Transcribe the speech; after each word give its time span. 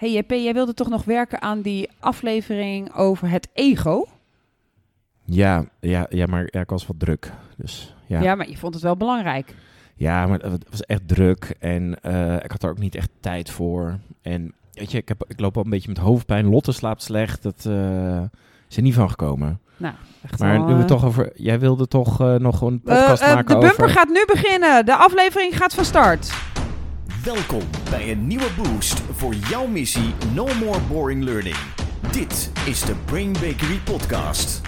hey 0.00 0.12
JP, 0.12 0.30
jij 0.30 0.52
wilde 0.52 0.74
toch 0.74 0.88
nog 0.88 1.04
werken 1.04 1.42
aan 1.42 1.60
die 1.60 1.88
aflevering 1.98 2.94
over 2.94 3.30
het 3.30 3.48
ego? 3.52 4.06
Ja, 5.24 5.64
ja, 5.80 6.06
ja 6.10 6.26
maar 6.26 6.48
ja, 6.50 6.60
ik 6.60 6.70
was 6.70 6.86
wat 6.86 6.98
druk. 6.98 7.32
Dus, 7.56 7.94
ja. 8.06 8.20
Ja. 8.20 8.34
maar 8.34 8.48
je 8.48 8.56
vond 8.56 8.74
het 8.74 8.82
wel 8.82 8.96
belangrijk. 8.96 9.54
Ja, 9.94 10.26
maar 10.26 10.38
het 10.38 10.66
was 10.70 10.82
echt 10.82 11.08
druk 11.08 11.56
en 11.58 12.02
eh, 12.02 12.34
ik 12.34 12.50
had 12.50 12.62
er 12.62 12.70
ook 12.70 12.78
niet 12.78 12.94
echt 12.94 13.10
tijd 13.20 13.50
voor. 13.50 13.98
En 14.22 14.54
weet 14.72 14.90
je, 14.90 14.98
ik, 14.98 15.08
heb, 15.08 15.24
ik 15.28 15.40
loop 15.40 15.56
al 15.56 15.64
een 15.64 15.70
beetje 15.70 15.88
met 15.88 15.98
hoofdpijn. 15.98 16.48
Lotte 16.48 16.72
slaapt 16.72 17.02
slecht. 17.02 17.42
Dat 17.42 17.66
eh, 17.66 18.22
is 18.68 18.76
er 18.76 18.82
niet 18.82 18.94
van 18.94 19.10
gekomen. 19.10 19.60
Nou, 19.76 19.94
echt 20.22 20.38
Maar 20.38 20.58
nu 20.58 20.74
we 20.74 20.80
eh, 20.80 20.86
toch 20.86 21.04
over... 21.04 21.30
Jij 21.34 21.58
wilde 21.58 21.88
toch 21.88 22.18
nog 22.18 22.60
een 22.60 22.80
podcast 22.80 23.22
maken 23.22 23.54
de 23.54 23.66
bumper 23.66 23.84
over... 23.84 23.88
gaat 23.88 24.08
nu 24.08 24.24
beginnen. 24.26 24.86
De 24.86 24.94
aflevering 24.94 25.56
gaat 25.56 25.74
van 25.74 25.84
start. 25.84 26.49
Welkom 27.24 27.62
bij 27.90 28.10
een 28.10 28.26
nieuwe 28.26 28.50
boost 28.56 29.00
voor 29.00 29.34
jouw 29.34 29.66
missie 29.66 30.14
No 30.34 30.46
More 30.60 30.80
Boring 30.80 31.24
Learning. 31.24 31.56
Dit 32.12 32.52
is 32.66 32.80
de 32.80 32.94
Brain 33.04 33.32
Bakery 33.32 33.78
Podcast. 33.84 34.60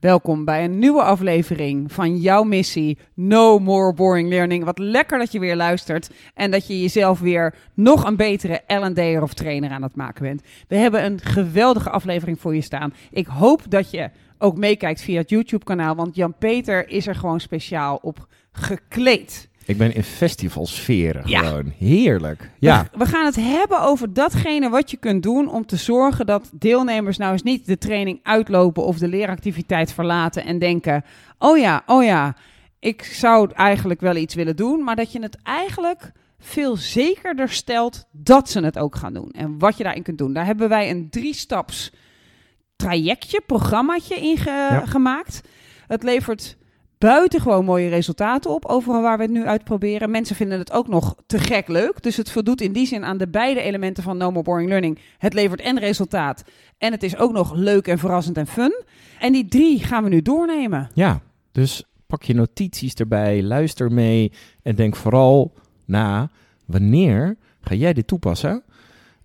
Welkom 0.00 0.44
bij 0.44 0.64
een 0.64 0.78
nieuwe 0.78 1.02
aflevering 1.02 1.92
van 1.92 2.16
jouw 2.16 2.42
missie 2.42 2.98
No 3.14 3.58
More 3.58 3.94
Boring 3.94 4.28
Learning. 4.28 4.64
Wat 4.64 4.78
lekker 4.78 5.18
dat 5.18 5.32
je 5.32 5.38
weer 5.38 5.56
luistert 5.56 6.10
en 6.34 6.50
dat 6.50 6.66
je 6.66 6.80
jezelf 6.80 7.20
weer 7.20 7.54
nog 7.74 8.04
een 8.04 8.16
betere 8.16 8.62
L&D'er 8.66 9.22
of 9.22 9.34
trainer 9.34 9.70
aan 9.70 9.82
het 9.82 9.96
maken 9.96 10.22
bent. 10.22 10.42
We 10.68 10.76
hebben 10.76 11.04
een 11.04 11.20
geweldige 11.20 11.90
aflevering 11.90 12.40
voor 12.40 12.54
je 12.54 12.60
staan. 12.60 12.94
Ik 13.10 13.26
hoop 13.26 13.62
dat 13.68 13.90
je 13.90 14.10
ook 14.38 14.56
meekijkt 14.56 15.00
via 15.00 15.18
het 15.20 15.30
YouTube 15.30 15.64
kanaal, 15.64 15.94
want 15.94 16.14
Jan-Peter 16.14 16.88
is 16.88 17.06
er 17.06 17.14
gewoon 17.14 17.40
speciaal 17.40 17.98
op 18.02 18.26
gekleed. 18.52 19.50
Ik 19.66 19.76
ben 19.78 19.94
in 19.94 20.02
festivalsferen 20.02 21.28
Ja. 21.28 21.40
gewoon. 21.42 21.72
Heerlijk. 21.78 22.50
Ja. 22.58 22.88
We, 22.92 22.98
we 22.98 23.06
gaan 23.06 23.24
het 23.24 23.36
hebben 23.36 23.80
over 23.80 24.12
datgene 24.12 24.68
wat 24.68 24.90
je 24.90 24.96
kunt 24.96 25.22
doen 25.22 25.48
om 25.50 25.66
te 25.66 25.76
zorgen 25.76 26.26
dat 26.26 26.50
deelnemers 26.52 27.16
nou 27.16 27.32
eens 27.32 27.42
niet 27.42 27.66
de 27.66 27.78
training 27.78 28.20
uitlopen 28.22 28.84
of 28.84 28.98
de 28.98 29.08
leeractiviteit 29.08 29.92
verlaten 29.92 30.44
en 30.44 30.58
denken: 30.58 31.04
oh 31.38 31.58
ja, 31.58 31.82
oh 31.86 32.04
ja, 32.04 32.36
ik 32.78 33.02
zou 33.04 33.50
eigenlijk 33.54 34.00
wel 34.00 34.16
iets 34.16 34.34
willen 34.34 34.56
doen, 34.56 34.84
maar 34.84 34.96
dat 34.96 35.12
je 35.12 35.22
het 35.22 35.38
eigenlijk 35.42 36.12
veel 36.38 36.76
zekerder 36.76 37.48
stelt 37.48 38.04
dat 38.12 38.50
ze 38.50 38.60
het 38.64 38.78
ook 38.78 38.96
gaan 38.96 39.12
doen 39.14 39.30
en 39.30 39.58
wat 39.58 39.76
je 39.76 39.82
daarin 39.84 40.02
kunt 40.02 40.18
doen. 40.18 40.32
Daar 40.32 40.46
hebben 40.46 40.68
wij 40.68 40.90
een 40.90 41.10
drie-staps 41.10 41.92
trajectje, 42.76 43.40
programmaatje 43.46 44.14
in 44.14 44.36
ge- 44.36 44.50
Ja. 44.50 44.86
gemaakt. 44.86 45.40
Het 45.86 46.02
levert 46.02 46.56
buitengewoon 47.02 47.64
mooie 47.64 47.88
resultaten 47.88 48.50
op, 48.50 48.64
overal 48.64 49.02
waar 49.02 49.16
we 49.16 49.22
het 49.22 49.32
nu 49.32 49.46
uitproberen. 49.46 50.10
Mensen 50.10 50.36
vinden 50.36 50.58
het 50.58 50.72
ook 50.72 50.88
nog 50.88 51.14
te 51.26 51.38
gek 51.38 51.68
leuk. 51.68 52.02
Dus 52.02 52.16
het 52.16 52.30
voldoet 52.30 52.60
in 52.60 52.72
die 52.72 52.86
zin 52.86 53.04
aan 53.04 53.18
de 53.18 53.28
beide 53.28 53.60
elementen 53.60 54.02
van 54.02 54.16
No 54.16 54.30
More 54.30 54.44
Boring 54.44 54.68
Learning. 54.68 54.98
Het 55.18 55.34
levert 55.34 55.60
en 55.60 55.78
resultaat. 55.78 56.44
En 56.78 56.92
het 56.92 57.02
is 57.02 57.16
ook 57.16 57.32
nog 57.32 57.54
leuk 57.54 57.86
en 57.86 57.98
verrassend 57.98 58.36
en 58.36 58.46
fun. 58.46 58.84
En 59.18 59.32
die 59.32 59.48
drie 59.48 59.78
gaan 59.78 60.02
we 60.02 60.08
nu 60.08 60.22
doornemen. 60.22 60.90
Ja, 60.94 61.20
dus 61.52 61.84
pak 62.06 62.22
je 62.22 62.34
notities 62.34 62.94
erbij, 62.94 63.42
luister 63.42 63.92
mee 63.92 64.32
en 64.62 64.74
denk 64.74 64.96
vooral 64.96 65.54
na 65.84 66.30
wanneer 66.66 67.36
ga 67.60 67.74
jij 67.74 67.92
dit 67.92 68.06
toepassen 68.06 68.62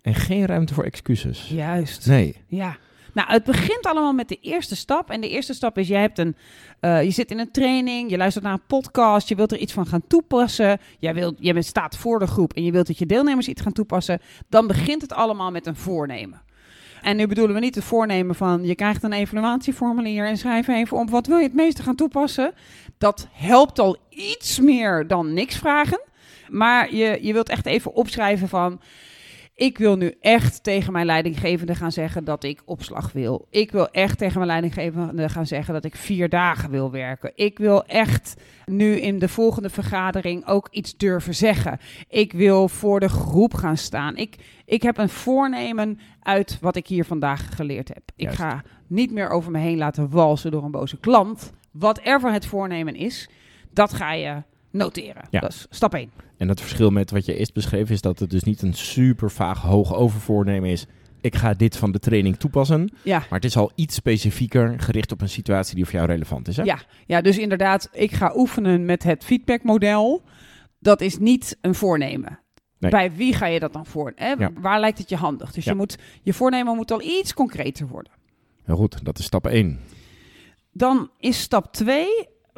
en 0.02 0.14
geen 0.14 0.46
ruimte 0.46 0.74
voor 0.74 0.84
excuses. 0.84 1.48
Juist. 1.48 2.06
Nee. 2.06 2.36
Ja. 2.46 2.76
Nou, 3.18 3.30
het 3.30 3.44
begint 3.44 3.86
allemaal 3.86 4.12
met 4.12 4.28
de 4.28 4.38
eerste 4.40 4.76
stap. 4.76 5.10
En 5.10 5.20
de 5.20 5.28
eerste 5.28 5.54
stap 5.54 5.78
is, 5.78 5.88
je, 5.88 5.94
hebt 5.94 6.18
een, 6.18 6.36
eh, 6.80 7.02
je 7.02 7.10
zit 7.10 7.30
in 7.30 7.38
een 7.38 7.50
training, 7.50 8.10
je 8.10 8.16
luistert 8.16 8.44
naar 8.44 8.52
een 8.52 8.66
podcast, 8.66 9.28
je 9.28 9.34
wilt 9.34 9.52
er 9.52 9.58
iets 9.58 9.72
van 9.72 9.86
gaan 9.86 10.06
toepassen. 10.06 10.78
Jij, 10.98 11.14
wilt, 11.14 11.34
je 11.38 11.52
bent- 11.52 11.64
staat 11.64 11.96
voor 11.96 12.18
de 12.18 12.26
groep 12.26 12.52
en 12.52 12.64
je 12.64 12.72
wilt 12.72 12.86
dat 12.86 12.98
je 12.98 13.06
deelnemers 13.06 13.48
iets 13.48 13.62
gaan 13.62 13.72
toepassen. 13.72 14.20
Dan 14.48 14.66
begint 14.66 15.02
het 15.02 15.12
allemaal 15.12 15.50
met 15.50 15.66
een 15.66 15.76
voornemen. 15.76 16.42
En 17.02 17.16
nu 17.16 17.26
bedoelen 17.26 17.54
we 17.54 17.60
niet 17.60 17.74
het 17.74 17.84
voornemen 17.84 18.34
van 18.34 18.64
je 18.64 18.74
krijgt 18.74 19.02
een 19.02 19.12
evaluatieformulier 19.12 20.26
en 20.26 20.36
schrijf 20.36 20.68
even 20.68 20.96
op 20.96 21.10
wat 21.10 21.26
wil 21.26 21.36
je 21.36 21.44
het 21.44 21.54
meeste 21.54 21.82
gaan 21.82 21.94
toepassen. 21.94 22.52
Dat 22.98 23.28
helpt 23.32 23.78
al 23.78 23.96
iets 24.08 24.60
meer 24.60 25.06
dan 25.06 25.32
niks 25.32 25.56
vragen. 25.56 26.00
Maar 26.48 26.94
je, 26.94 27.18
je 27.20 27.32
wilt 27.32 27.48
echt 27.48 27.66
even 27.66 27.94
opschrijven 27.94 28.48
van 28.48 28.80
ik 29.58 29.78
wil 29.78 29.96
nu 29.96 30.14
echt 30.20 30.62
tegen 30.62 30.92
mijn 30.92 31.06
leidinggevende 31.06 31.74
gaan 31.74 31.92
zeggen 31.92 32.24
dat 32.24 32.44
ik 32.44 32.62
opslag 32.64 33.12
wil. 33.12 33.46
Ik 33.50 33.70
wil 33.70 33.90
echt 33.90 34.18
tegen 34.18 34.36
mijn 34.36 34.46
leidinggevende 34.46 35.28
gaan 35.28 35.46
zeggen 35.46 35.74
dat 35.74 35.84
ik 35.84 35.96
vier 35.96 36.28
dagen 36.28 36.70
wil 36.70 36.90
werken. 36.90 37.32
Ik 37.34 37.58
wil 37.58 37.84
echt 37.84 38.34
nu 38.66 38.96
in 38.96 39.18
de 39.18 39.28
volgende 39.28 39.70
vergadering 39.70 40.46
ook 40.46 40.68
iets 40.70 40.96
durven 40.96 41.34
zeggen. 41.34 41.78
Ik 42.08 42.32
wil 42.32 42.68
voor 42.68 43.00
de 43.00 43.08
groep 43.08 43.54
gaan 43.54 43.76
staan. 43.76 44.16
Ik, 44.16 44.36
ik 44.64 44.82
heb 44.82 44.98
een 44.98 45.08
voornemen 45.08 45.98
uit 46.22 46.58
wat 46.60 46.76
ik 46.76 46.86
hier 46.86 47.04
vandaag 47.04 47.56
geleerd 47.56 47.88
heb. 47.88 48.02
Ik 48.16 48.30
ga 48.30 48.62
niet 48.86 49.12
meer 49.12 49.28
over 49.28 49.50
me 49.50 49.58
heen 49.58 49.78
laten 49.78 50.10
walsen 50.10 50.50
door 50.50 50.64
een 50.64 50.70
boze 50.70 50.98
klant. 50.98 51.52
Whatever 51.70 52.32
het 52.32 52.46
voornemen 52.46 52.94
is, 52.94 53.28
dat 53.72 53.92
ga 53.92 54.12
je 54.12 54.42
noteren. 54.70 55.22
Ja. 55.30 55.40
Dat 55.40 55.50
is 55.50 55.66
stap 55.70 55.94
1. 55.94 56.10
En 56.36 56.48
het 56.48 56.60
verschil 56.60 56.90
met 56.90 57.10
wat 57.10 57.24
je 57.24 57.36
eerst 57.36 57.54
beschreef 57.54 57.90
is 57.90 58.00
dat 58.00 58.18
het 58.18 58.30
dus 58.30 58.42
niet 58.42 58.62
een 58.62 58.74
super 58.74 59.30
vaag 59.30 59.60
hoog 59.62 59.94
overvoornemen 59.94 60.70
is. 60.70 60.86
Ik 61.20 61.34
ga 61.36 61.54
dit 61.54 61.76
van 61.76 61.92
de 61.92 61.98
training 61.98 62.36
toepassen. 62.36 62.92
Ja. 63.02 63.18
Maar 63.18 63.26
het 63.38 63.44
is 63.44 63.56
al 63.56 63.70
iets 63.74 63.94
specifieker 63.94 64.80
gericht 64.80 65.12
op 65.12 65.20
een 65.20 65.28
situatie 65.28 65.74
die 65.74 65.84
voor 65.84 65.94
jou 65.94 66.06
relevant 66.06 66.48
is. 66.48 66.56
Hè? 66.56 66.62
Ja, 66.62 66.78
ja, 67.06 67.20
dus 67.20 67.38
inderdaad, 67.38 67.88
ik 67.92 68.12
ga 68.12 68.32
oefenen 68.36 68.84
met 68.84 69.02
het 69.02 69.24
feedbackmodel. 69.24 70.22
Dat 70.78 71.00
is 71.00 71.18
niet 71.18 71.56
een 71.60 71.74
voornemen. 71.74 72.38
Nee. 72.78 72.90
Bij 72.90 73.12
wie 73.12 73.34
ga 73.34 73.46
je 73.46 73.60
dat 73.60 73.72
dan 73.72 73.86
voor? 73.86 74.12
Hè? 74.14 74.32
Ja. 74.32 74.50
Waar 74.60 74.80
lijkt 74.80 74.98
het 74.98 75.08
je 75.08 75.16
handig? 75.16 75.52
Dus 75.52 75.64
Ja. 75.64 75.70
je, 75.70 75.76
moet, 75.76 75.98
je 76.22 76.32
voornemen 76.32 76.76
moet 76.76 76.90
al 76.90 77.02
iets 77.02 77.34
concreter 77.34 77.86
worden. 77.86 78.12
Heel 78.64 78.76
goed, 78.76 79.04
dat 79.04 79.18
is 79.18 79.24
stap 79.24 79.46
1. 79.46 79.80
Dan 80.72 81.10
is 81.18 81.40
stap 81.40 81.72
2, 81.72 82.06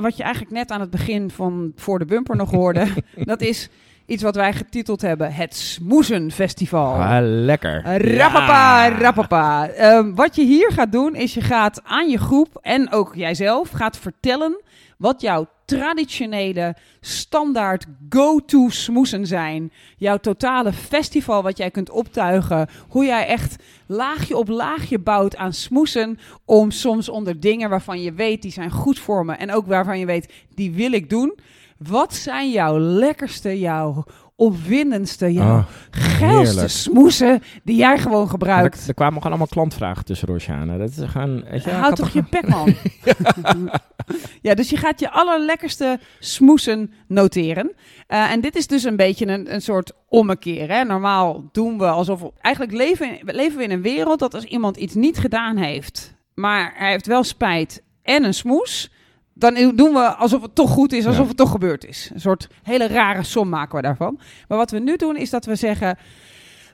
wat 0.02 0.16
je 0.16 0.22
eigenlijk 0.22 0.52
net 0.54 0.70
aan 0.70 0.80
het 0.80 0.90
begin 0.90 1.30
van 1.30 1.72
voor 1.76 1.98
de 1.98 2.04
bumper 2.04 2.36
nog 2.36 2.50
hoorde. 2.50 2.86
dat 3.24 3.40
is 3.40 3.68
iets 4.06 4.22
wat 4.22 4.34
wij 4.34 4.52
getiteld 4.52 5.00
hebben: 5.02 5.32
het 5.32 5.54
Smoezenfestival. 5.56 6.94
Ah, 6.94 7.18
lekker. 7.20 7.82
Rappapa, 8.16 8.84
Ja. 8.86 8.98
rappapa. 8.98 9.68
Ehm, 9.68 10.14
wat 10.14 10.36
je 10.36 10.42
hier 10.44 10.72
gaat 10.72 10.92
doen, 10.92 11.14
is 11.14 11.34
je 11.34 11.40
gaat 11.40 11.80
aan 11.84 12.08
je 12.08 12.18
groep 12.18 12.58
en 12.62 12.92
ook 12.92 13.14
jijzelf 13.14 13.70
gaat 13.70 13.96
vertellen 13.98 14.62
wat 14.98 15.20
jouw 15.20 15.46
traditionele, 15.78 16.76
standaard 17.00 17.86
go-to 18.08 18.68
smoesen 18.68 19.26
zijn. 19.26 19.72
Jouw 19.96 20.16
totale 20.16 20.72
festival 20.72 21.42
wat 21.42 21.56
jij 21.56 21.70
kunt 21.70 21.90
optuigen. 21.90 22.68
Hoe 22.88 23.04
jij 23.04 23.26
echt 23.26 23.56
laagje 23.86 24.36
op 24.36 24.48
laagje 24.48 24.98
bouwt 24.98 25.36
aan 25.36 25.52
smoesen. 25.52 26.18
Om 26.44 26.70
soms 26.70 27.08
onder 27.08 27.40
dingen 27.40 27.70
waarvan 27.70 28.02
je 28.02 28.12
weet, 28.12 28.42
die 28.42 28.52
zijn 28.52 28.70
goed 28.70 28.98
voor 28.98 29.24
me. 29.24 29.32
En 29.32 29.52
ook 29.52 29.66
waarvan 29.66 29.98
je 29.98 30.06
weet, 30.06 30.32
die 30.54 30.72
wil 30.72 30.92
ik 30.92 31.10
doen. 31.10 31.38
Wat 31.78 32.14
zijn 32.14 32.50
jouw 32.50 32.78
lekkerste, 32.78 33.58
jouw 33.58 34.04
opwindendste, 34.40 35.32
jouw 35.32 35.56
Ah, 35.56 35.64
geilste 35.90 36.46
heerlijk. 36.52 36.68
smoesen 36.70 37.42
die 37.64 37.76
jij 37.76 37.98
gewoon 37.98 38.28
gebruikt. 38.28 38.88
er 38.88 38.94
kwamen 38.94 39.14
gewoon 39.14 39.28
allemaal 39.28 39.46
klantvragen 39.46 40.04
tussen, 40.04 40.28
Rosjana. 40.28 40.76
Dat 40.76 40.90
is 40.90 40.96
gaan, 41.06 41.44
weet 41.50 41.64
je, 41.64 41.70
ik 41.70 41.76
Houd 41.76 41.96
toch 41.96 42.08
je 42.10 42.24
bek, 42.30 42.48
man. 42.48 42.74
ja, 44.42 44.54
dus 44.54 44.70
je 44.70 44.76
gaat 44.76 45.00
je 45.00 45.10
allerlekkerste 45.10 45.98
smoesen 46.18 46.92
noteren. 47.08 47.72
Eh, 48.06 48.30
en 48.32 48.40
dit 48.40 48.56
is 48.56 48.66
dus 48.66 48.84
een 48.84 48.96
beetje 48.96 49.26
een, 49.26 49.54
een 49.54 49.62
soort 49.62 49.92
ommekeer. 50.08 50.68
Hè? 50.68 50.84
Normaal 50.84 51.48
doen 51.52 51.78
we 51.78 51.86
alsof... 51.86 52.20
we- 52.20 52.30
Eigenlijk 52.40 52.76
leven, 52.76 53.18
leven 53.22 53.58
we 53.58 53.64
in 53.64 53.70
een 53.70 53.82
wereld 53.82 54.18
dat 54.18 54.34
als 54.34 54.44
iemand 54.44 54.76
iets 54.76 54.94
niet 54.94 55.18
gedaan 55.18 55.56
heeft... 55.56 56.14
maar 56.34 56.72
hij 56.76 56.90
heeft 56.90 57.06
wel 57.06 57.24
spijt 57.24 57.82
en 58.02 58.24
een 58.24 58.34
smoes... 58.34 58.90
dan 59.34 59.54
doen 59.54 59.92
we 59.92 60.14
alsof 60.14 60.42
het 60.42 60.54
toch 60.54 60.70
goed 60.70 60.92
is, 60.92 61.06
alsof 61.06 61.22
Ja. 61.22 61.28
het 61.28 61.36
toch 61.36 61.50
gebeurd 61.50 61.84
is. 61.84 62.10
Een 62.14 62.20
soort 62.20 62.48
hele 62.62 62.86
rare 62.86 63.22
som 63.22 63.48
maken 63.48 63.76
we 63.76 63.82
daarvan. 63.82 64.20
Maar 64.48 64.58
wat 64.58 64.70
we 64.70 64.78
nu 64.78 64.96
doen 64.96 65.16
is 65.16 65.30
dat 65.30 65.44
we 65.44 65.54
zeggen... 65.54 65.98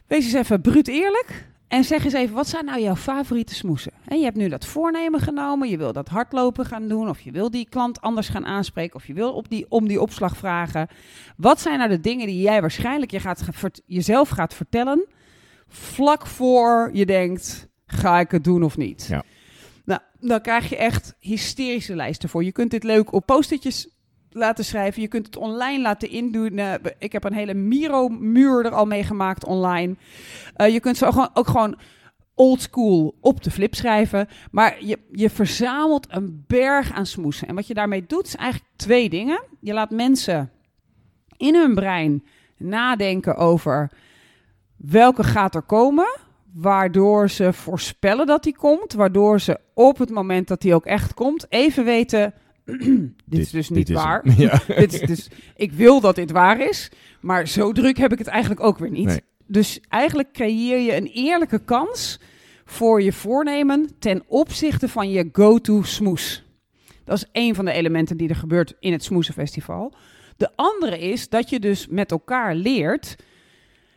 wees 0.07 0.25
eens 0.25 0.33
even 0.33 0.61
bruut 0.61 0.89
eerlijk... 0.89 1.55
En 1.69 1.85
zeg 1.85 2.05
eens 2.05 2.13
even, 2.13 2.35
wat 2.35 2.49
zijn 2.49 2.65
nou 2.65 2.81
jouw 2.81 2.97
favoriete 2.97 3.55
smoesen? 3.55 3.93
En 4.05 4.19
je 4.19 4.25
hebt 4.25 4.37
nu 4.37 4.49
dat 4.49 4.67
voornemen 4.67 5.21
genomen, 5.21 5.69
je 5.69 5.77
wil 5.77 5.93
dat 5.93 6.09
hardlopen 6.09 6.65
gaan 6.67 6.89
doen, 6.89 7.09
of 7.09 7.21
je 7.21 7.31
wil 7.31 7.51
die 7.51 7.69
klant 7.69 8.01
anders 8.01 8.29
gaan 8.29 8.47
aanspreken, 8.47 8.97
of 8.97 9.07
je 9.07 9.13
wil 9.13 9.33
op 9.33 9.49
die, 9.49 9.67
om 9.69 9.89
die 9.89 10.01
opslag 10.01 10.37
vragen. 10.37 10.89
Wat 11.37 11.61
zijn 11.61 11.79
nou 11.79 11.91
de 11.91 12.01
dingen 12.01 12.27
die 12.27 12.41
jij 12.41 12.61
waarschijnlijk 12.61 13.11
je 13.11 13.21
gaat, 13.21 13.45
jezelf 13.87 14.29
gaat 14.29 14.55
vertellen, 14.55 15.07
vlak 15.69 16.27
voor 16.27 16.91
je 16.93 17.07
denkt, 17.07 17.69
ga 17.87 18.21
ik 18.21 18.31
het 18.31 18.45
doen 18.45 18.63
of 18.63 18.77
niet? 18.77 19.07
Ja. 19.11 19.23
Nou, 19.87 20.01
dan 20.21 20.41
krijg 20.41 20.69
je 20.69 20.77
echt 20.77 21.15
hysterische 21.19 21.95
lijsten 21.95 22.29
voor. 22.29 22.45
Je 22.45 22.53
kunt 22.53 22.71
dit 22.71 22.85
leuk 22.85 23.13
op 23.13 23.27
post-itjes 23.27 23.89
laten 24.31 24.65
schrijven. 24.65 25.03
Je 25.03 25.09
kunt 25.09 25.27
het 25.27 25.37
online 25.37 25.83
laten 25.83 26.11
indoen. 26.11 26.59
Eh, 26.59 26.75
ik 26.99 27.13
heb 27.13 27.25
een 27.25 27.33
hele 27.33 27.55
Miro-muur 27.55 28.65
er 28.65 28.75
al 28.75 28.87
mee 28.87 29.05
gemaakt 29.05 29.45
online. 29.45 29.97
Eh, 30.55 30.73
je 30.73 30.81
kunt 30.81 30.97
ze 30.97 31.07
ook 31.07 31.13
gewoon, 31.13 31.31
ook 31.35 31.47
gewoon 31.47 31.79
oldschool 32.35 33.15
op 33.21 33.43
de 33.43 33.51
flip 33.51 33.75
schrijven. 33.75 34.29
Maar 34.51 34.85
je, 34.85 34.99
je 35.13 35.31
verzamelt 35.31 36.07
een 36.11 36.45
berg 36.47 36.93
aan 36.93 37.07
smoesen. 37.07 37.49
En 37.49 37.55
wat 37.55 37.67
je 37.67 37.75
daarmee 37.75 38.07
doet, 38.07 38.27
is 38.27 38.37
eigenlijk 38.37 38.71
twee 38.77 39.09
dingen. 39.09 39.43
Je 39.61 39.73
laat 39.73 39.91
mensen 39.91 40.51
in 41.37 41.55
hun 41.55 41.75
brein 41.75 42.25
nadenken 42.57 43.37
over 43.37 43.91
welke 44.77 45.25
gaat 45.25 45.55
er 45.55 45.63
komen, 45.63 46.19
waardoor 46.57 47.31
ze 47.31 47.53
voorspellen 47.53 48.27
dat 48.27 48.43
die 48.43 48.57
komt, 48.57 48.93
waardoor 48.93 49.41
ze 49.41 49.61
op 49.75 49.99
het 49.99 50.11
moment 50.11 50.49
dat 50.49 50.61
die 50.61 50.75
ook 50.75 50.87
echt 50.87 51.15
komt, 51.15 51.47
even 51.49 51.85
weten, 51.85 52.35
dit, 53.25 53.41
is 53.41 53.51
dus 53.51 53.71
niet 53.71 53.89
is 53.89 53.95
waar. 53.95 54.23
Ja. 54.39 54.61
dit 54.77 54.93
is 54.93 55.01
dus, 55.01 55.31
ik 55.57 55.73
wil 55.73 56.01
dat 56.01 56.15
dit 56.15 56.31
waar 56.31 56.61
is, 56.61 56.91
maar 57.21 57.49
zo 57.49 57.73
druk 57.73 57.97
heb 57.97 58.13
ik 58.13 58.19
het 58.19 58.27
eigenlijk 58.27 58.61
ook 58.61 58.79
weer 58.79 58.91
niet. 58.91 59.07
Nee. 59.07 59.21
Dus 59.47 59.81
eigenlijk 59.89 60.33
creëer 60.33 60.79
je 60.79 60.97
een 60.97 61.11
eerlijke 61.13 61.59
kans 61.59 62.21
voor 62.65 63.03
je 63.03 63.13
voornemen 63.13 63.91
ten 63.99 64.23
opzichte 64.27 64.89
van 64.89 65.11
je 65.11 65.29
go-to 65.33 65.83
smoes. 65.83 66.45
Dat 67.05 67.17
is 67.17 67.27
één 67.33 67.55
van 67.55 67.65
de 67.65 67.73
elementen 67.73 68.17
die 68.17 68.29
er 68.29 68.37
gebeurt 68.37 68.75
in 68.81 68.93
het 68.93 69.05
Smoezenfestival. 69.05 69.95
De 70.37 70.51
andere 70.57 70.99
is 70.99 71.29
dat 71.29 71.51
je 71.51 71.61
dus 71.61 71.87
met 71.87 72.11
elkaar 72.11 72.55
leert 72.55 73.17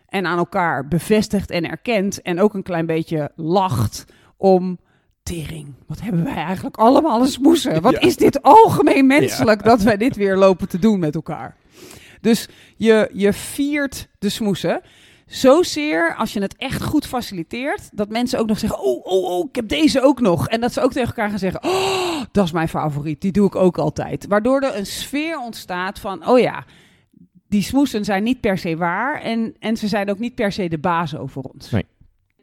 en 0.09 0.25
aan 0.25 0.37
elkaar 0.37 0.87
bevestigt 0.87 1.49
en 1.49 1.69
erkent 1.69 2.21
en 2.21 2.39
ook 2.41 2.53
een 2.53 2.63
klein 2.63 2.85
beetje 2.85 3.31
lacht 3.35 4.05
om 4.37 4.79
tering. 5.23 5.73
Wat 5.87 6.01
hebben 6.01 6.23
wij 6.23 6.33
eigenlijk 6.35 6.77
allemaal 6.77 7.21
een 7.21 7.27
smoesen? 7.27 7.81
Wat 7.81 7.93
Ja. 7.93 7.99
is 7.99 8.15
dit 8.15 8.41
algemeen 8.41 9.07
menselijk 9.07 9.63
dat 9.63 9.81
wij 9.81 9.97
dit 9.97 10.15
weer 10.15 10.37
lopen 10.37 10.69
te 10.69 10.79
doen 10.79 10.99
met 10.99 11.15
elkaar? 11.15 11.55
Dus 12.21 12.47
je, 12.77 13.09
je 13.13 13.33
viert 13.33 14.07
de 14.19 14.29
smoesen. 14.29 14.81
Zozeer 15.25 16.15
als 16.15 16.33
je 16.33 16.41
het 16.41 16.55
echt 16.57 16.83
goed 16.83 17.05
faciliteert, 17.05 17.89
dat 17.91 18.09
mensen 18.09 18.39
ook 18.39 18.47
nog 18.47 18.59
zeggen: 18.59 18.79
Oh, 18.79 19.05
oh, 19.05 19.23
oh, 19.29 19.45
ik 19.49 19.55
heb 19.55 19.67
deze 19.67 20.01
ook 20.01 20.19
nog. 20.21 20.47
En 20.47 20.61
dat 20.61 20.73
ze 20.73 20.81
ook 20.81 20.91
tegen 20.91 21.07
elkaar 21.07 21.29
gaan 21.29 21.39
zeggen: 21.39 21.63
Oh, 21.63 22.21
dat 22.31 22.45
is 22.45 22.51
mijn 22.51 22.67
favoriet, 22.69 23.21
die 23.21 23.31
doe 23.31 23.47
ik 23.47 23.55
ook 23.55 23.77
altijd. 23.77 24.25
Waardoor 24.27 24.61
er 24.61 24.75
een 24.77 24.85
sfeer 24.85 25.39
ontstaat 25.39 25.99
van: 25.99 26.27
Oh 26.27 26.39
ja, 26.39 26.63
die 27.49 27.61
smoesen 27.61 28.05
zijn 28.05 28.23
niet 28.23 28.39
per 28.39 28.57
se 28.57 28.77
waar 28.77 29.21
en, 29.21 29.55
en 29.59 29.77
ze 29.77 29.87
zijn 29.87 30.09
ook 30.09 30.19
niet 30.19 30.35
per 30.35 30.51
se 30.51 30.69
de 30.69 30.77
baas 30.77 31.15
over 31.15 31.41
ons. 31.41 31.69
Nee. 31.69 31.85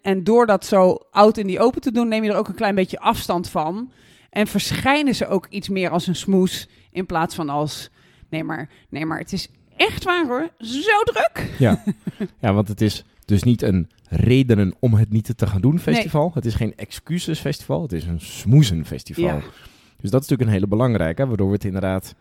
En 0.02 0.24
door 0.24 0.46
dat 0.46 0.66
zo 0.66 0.98
oud 1.10 1.36
in 1.36 1.46
die 1.46 1.60
open 1.60 1.80
te 1.80 1.92
doen, 1.92 2.08
neem 2.08 2.24
je 2.24 2.30
er 2.30 2.36
ook 2.36 2.48
een 2.48 2.54
klein 2.54 2.74
beetje 2.74 2.98
afstand 2.98 3.48
van. 3.48 3.90
En 4.30 4.46
verschijnen 4.46 5.14
ze 5.14 5.26
ook 5.26 5.46
iets 5.50 5.68
meer 5.68 5.90
als 5.90 6.06
een 6.06 6.16
smoes 6.16 6.68
in 6.90 7.06
plaats 7.06 7.34
van 7.34 7.48
als: 7.48 7.90
Nee, 8.30 8.44
maar, 8.44 8.68
nee, 8.88 9.06
maar 9.06 9.18
het 9.18 9.32
is 9.32 9.48
echt 9.76 10.04
waar 10.04 10.26
hoor, 10.26 10.50
zo 10.58 11.02
druk. 11.04 11.50
Ja. 11.58 11.82
ja, 12.40 12.52
want 12.52 12.68
het 12.68 12.80
is 12.80 13.04
dus 13.24 13.42
niet 13.42 13.62
een 13.62 13.90
redenen 14.08 14.74
om 14.78 14.94
het 14.94 15.10
niet 15.10 15.32
te 15.36 15.46
gaan 15.46 15.60
doen 15.60 15.78
festival. 15.78 16.30
Het 16.34 16.44
is 16.44 16.54
geen 16.54 16.76
excusesfestival, 16.76 17.82
het 17.82 17.92
is 17.92 18.06
een 18.06 18.20
smoezenfestival. 18.20 19.24
Ja. 19.24 19.40
Dus 20.00 20.10
dat 20.10 20.22
is 20.22 20.28
natuurlijk 20.28 20.42
een 20.42 20.54
hele 20.54 20.66
belangrijke, 20.66 21.26
waardoor 21.26 21.46
we 21.46 21.54
het 21.54 21.64
inderdaad, 21.64 22.14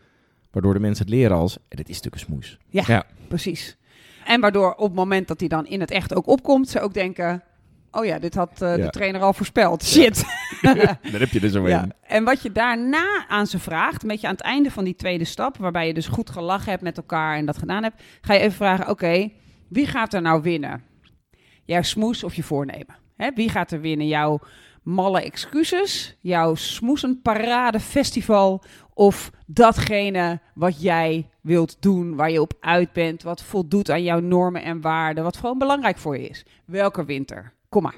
waardoor 0.56 0.74
de 0.74 0.80
mensen 0.80 1.06
het 1.06 1.13
leren 1.13 1.38
als, 1.38 1.57
en 1.57 1.78
dit 1.78 1.90
is 1.90 1.96
natuurlijk 2.02 2.16
een 2.24 2.28
smoes. 2.34 2.57
Ja. 2.69 2.84
Ja. 2.88 3.04
Precies. 3.28 3.78
En 4.25 4.42
waardoor 4.42 4.74
op 4.74 4.86
het 4.88 4.94
moment 4.96 5.28
dat 5.28 5.40
hij 5.40 5.50
dan 5.50 5.66
in 5.68 5.80
het 5.80 5.92
echt 5.92 6.16
ook 6.16 6.28
opkomt, 6.28 6.69
ze 6.69 6.80
ook 6.80 6.94
denken: 6.94 7.44
Oh 7.92 8.06
ja, 8.06 8.19
dit 8.19 8.36
had 8.36 8.62
eh, 8.62 8.78
Ja. 8.78 8.84
de 8.84 8.90
trainer 8.90 9.22
al 9.22 9.34
voorspeld. 9.34 9.84
Shit. 9.86 10.24
Daar 10.62 11.00
heb 11.19 11.30
je 11.30 11.40
er 11.40 11.50
zo 11.50 11.68
Ja. 11.68 11.84
een. 11.84 11.94
En 12.02 12.24
wat 12.24 12.42
je 12.42 12.52
daarna 12.52 13.25
aan 13.28 13.48
ze 13.48 13.60
vraagt, 13.60 14.02
een 14.02 14.07
beetje 14.07 14.28
aan 14.28 14.34
het 14.34 14.44
einde 14.44 14.72
van 14.72 14.84
die 14.84 14.96
tweede 14.96 15.25
stap, 15.25 15.57
waarbij 15.57 15.88
je 15.88 15.94
dus 15.94 16.07
goed 16.07 16.30
gelachen 16.30 16.69
hebt 16.69 16.84
met 16.84 16.98
elkaar 16.98 17.38
en 17.38 17.46
dat 17.46 17.57
gedaan 17.57 17.84
hebt, 17.84 18.04
ga 18.22 18.34
je 18.34 18.40
even 18.40 18.56
vragen: 18.56 18.90
Oké, 18.90 19.30
wie 19.68 19.88
gaat 19.88 20.13
er 20.13 20.22
nou 20.22 20.42
winnen? 20.42 20.84
Jouw 21.66 21.81
smoes 21.81 22.24
of 22.24 22.34
je 22.36 22.44
voornemen? 22.44 22.96
Hè, 23.18 23.30
wie 23.36 23.50
gaat 23.50 23.72
er 23.72 23.81
winnen? 23.81 24.07
Jouw 24.07 24.40
malle 24.84 25.22
excuses, 25.22 26.18
jouw 26.22 26.56
smoesenparade 26.56 27.80
festival 27.80 28.63
of 28.97 29.31
datgene 29.45 30.39
wat 30.53 30.81
jij 30.81 31.30
wilt 31.42 31.77
doen, 31.81 32.15
waar 32.15 32.31
je 32.31 32.42
op 32.42 32.53
uit 32.59 32.94
bent, 32.94 33.24
wat 33.24 33.44
voldoet 33.44 33.89
aan 33.92 34.03
jouw 34.03 34.19
normen 34.19 34.63
en 34.63 34.81
waarden, 34.81 35.24
wat 35.24 35.38
gewoon 35.38 35.57
belangrijk 35.57 35.97
voor 35.97 36.18
je 36.18 36.27
is. 36.27 36.45
Welke 36.65 37.06
winter? 37.06 37.53
Kom 37.69 37.83
maar. 37.83 37.95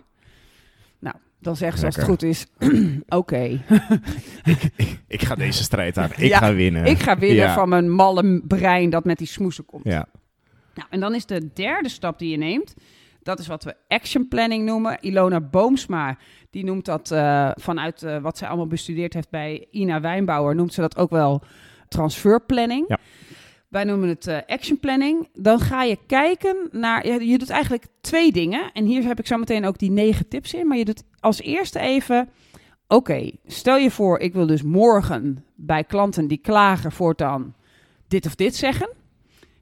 Nou, 0.99 1.15
dan 1.39 1.55
zeggen 1.55 1.79
ze 1.79 1.85
als 1.85 1.95
het 1.95 2.05
goed 2.05 2.23
is, 2.23 2.45
oké, 3.19 3.61
Ik 5.07 5.21
ga 5.23 5.35
deze 5.35 5.63
strijd 5.63 5.97
aan. 5.97 6.09
Ik 6.09 6.17
Ja, 6.17 6.37
ga 6.37 6.53
winnen. 6.53 6.85
ik 6.85 6.99
ga 6.99 7.17
winnen 7.17 7.37
Ja. 7.45 7.53
van 7.53 7.69
mijn 7.69 7.89
malle 7.91 8.41
brein 8.47 8.89
dat 8.89 9.05
met 9.05 9.17
die 9.17 9.27
smoesen 9.27 9.65
komt. 9.65 9.83
Ja. 9.83 10.07
Nou, 10.73 10.87
en 10.89 10.99
dan 10.99 11.15
is 11.15 11.25
de 11.25 11.49
derde 11.53 11.89
stap 11.89 12.19
die 12.19 12.29
je 12.29 12.37
neemt, 12.37 12.73
dat 13.27 13.39
is 13.39 13.47
wat 13.47 13.63
we 13.63 13.75
action 13.87 14.27
planning 14.27 14.65
noemen. 14.65 14.97
Ilona 15.01 15.41
Boomsma, 15.41 16.17
die 16.49 16.63
noemt 16.63 16.85
dat 16.85 17.11
eh, 17.11 17.49
vanuit 17.53 18.03
eh, 18.03 18.17
wat 18.17 18.37
zij 18.37 18.47
allemaal 18.47 18.67
bestudeerd 18.67 19.13
heeft 19.13 19.29
bij 19.29 19.67
Ina 19.71 20.01
Wijnbouwer, 20.01 20.55
noemt 20.55 20.73
ze 20.73 20.81
dat 20.81 20.97
ook 20.97 21.09
wel 21.09 21.41
transferplanning. 21.87 22.85
Ja. 22.87 22.97
Wij 23.67 23.83
noemen 23.83 24.09
het 24.09 24.27
eh, 24.27 24.37
action 24.45 24.79
planning. 24.79 25.29
Dan 25.33 25.59
ga 25.59 25.83
je 25.83 25.97
kijken 26.07 26.69
naar, 26.71 27.07
ja, 27.07 27.13
je 27.13 27.37
doet 27.37 27.49
eigenlijk 27.49 27.85
twee 28.01 28.31
dingen. 28.31 28.71
En 28.73 28.85
hier 28.85 29.03
heb 29.03 29.19
ik 29.19 29.27
zo 29.27 29.37
meteen 29.37 29.65
ook 29.65 29.77
die 29.77 29.91
negen 29.91 30.27
tips 30.27 30.53
in. 30.53 30.67
Maar 30.67 30.77
je 30.77 30.85
doet 30.85 31.03
als 31.19 31.41
eerste 31.41 31.79
even, 31.79 32.29
oké, 32.87 33.31
stel 33.45 33.77
je 33.77 33.91
voor, 33.91 34.19
ik 34.19 34.33
wil 34.33 34.45
dus 34.45 34.61
morgen 34.61 35.45
bij 35.55 35.83
klanten 35.83 36.27
die 36.27 36.37
klagen 36.41 36.91
voortaan 36.91 37.55
dit 38.07 38.25
of 38.25 38.35
dit 38.35 38.55
zeggen. 38.55 38.89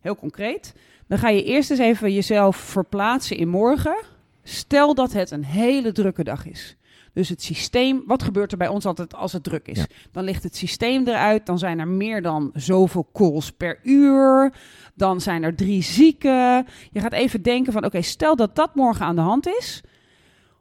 Heel 0.01 0.15
concreet. 0.15 0.73
Dan 1.07 1.17
ga 1.17 1.29
je 1.29 1.43
eerst 1.43 1.71
eens 1.71 1.79
even 1.79 2.13
jezelf 2.13 2.55
verplaatsen 2.55 3.37
in 3.37 3.47
morgen. 3.47 3.95
Stel 4.43 4.93
dat 4.93 5.13
het 5.13 5.31
een 5.31 5.45
hele 5.45 5.91
drukke 5.91 6.23
dag 6.23 6.45
is. 6.45 6.77
Dus 7.13 7.29
het 7.29 7.41
systeem, 7.41 8.03
wat 8.05 8.23
gebeurt 8.23 8.51
er 8.51 8.57
bij 8.57 8.67
ons 8.67 8.85
altijd 8.85 9.15
als 9.15 9.33
het 9.33 9.43
druk 9.43 9.67
is? 9.67 9.77
Ja. 9.77 9.85
Dan 10.11 10.23
ligt 10.23 10.43
het 10.43 10.55
systeem 10.55 11.07
eruit, 11.07 11.45
dan 11.45 11.59
zijn 11.59 11.79
er 11.79 11.87
meer 11.87 12.21
dan 12.21 12.51
zoveel 12.53 13.09
calls 13.13 13.51
per 13.51 13.79
uur. 13.83 14.53
Dan 14.93 15.21
zijn 15.21 15.43
er 15.43 15.55
drie 15.55 15.83
zieken. 15.83 16.67
Je 16.91 16.99
gaat 16.99 17.13
even 17.13 17.41
denken 17.41 17.73
van, 17.73 17.85
oké, 17.85 18.01
stel 18.01 18.35
dat 18.35 18.55
dat 18.55 18.75
morgen 18.75 19.05
aan 19.05 19.15
de 19.15 19.21
hand 19.21 19.47
is. 19.47 19.83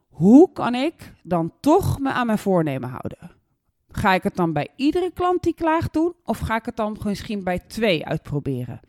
Hoe 0.09 0.51
kan 0.53 0.75
ik 0.75 1.13
dan 1.23 1.53
toch 1.59 1.99
me 1.99 2.11
aan 2.11 2.25
mijn 2.25 2.37
voornemen 2.37 2.89
houden? 2.89 3.31
Ga 3.89 4.13
ik 4.13 4.23
het 4.23 4.35
dan 4.35 4.53
bij 4.53 4.67
iedere 4.75 5.11
klant 5.13 5.43
die 5.43 5.53
klaagt 5.53 5.93
doen? 5.93 6.13
Of 6.23 6.39
ga 6.39 6.55
ik 6.55 6.65
het 6.65 6.75
dan 6.75 6.97
misschien 7.03 7.43
bij 7.43 7.59
twee 7.59 8.05
uitproberen? 8.05 8.79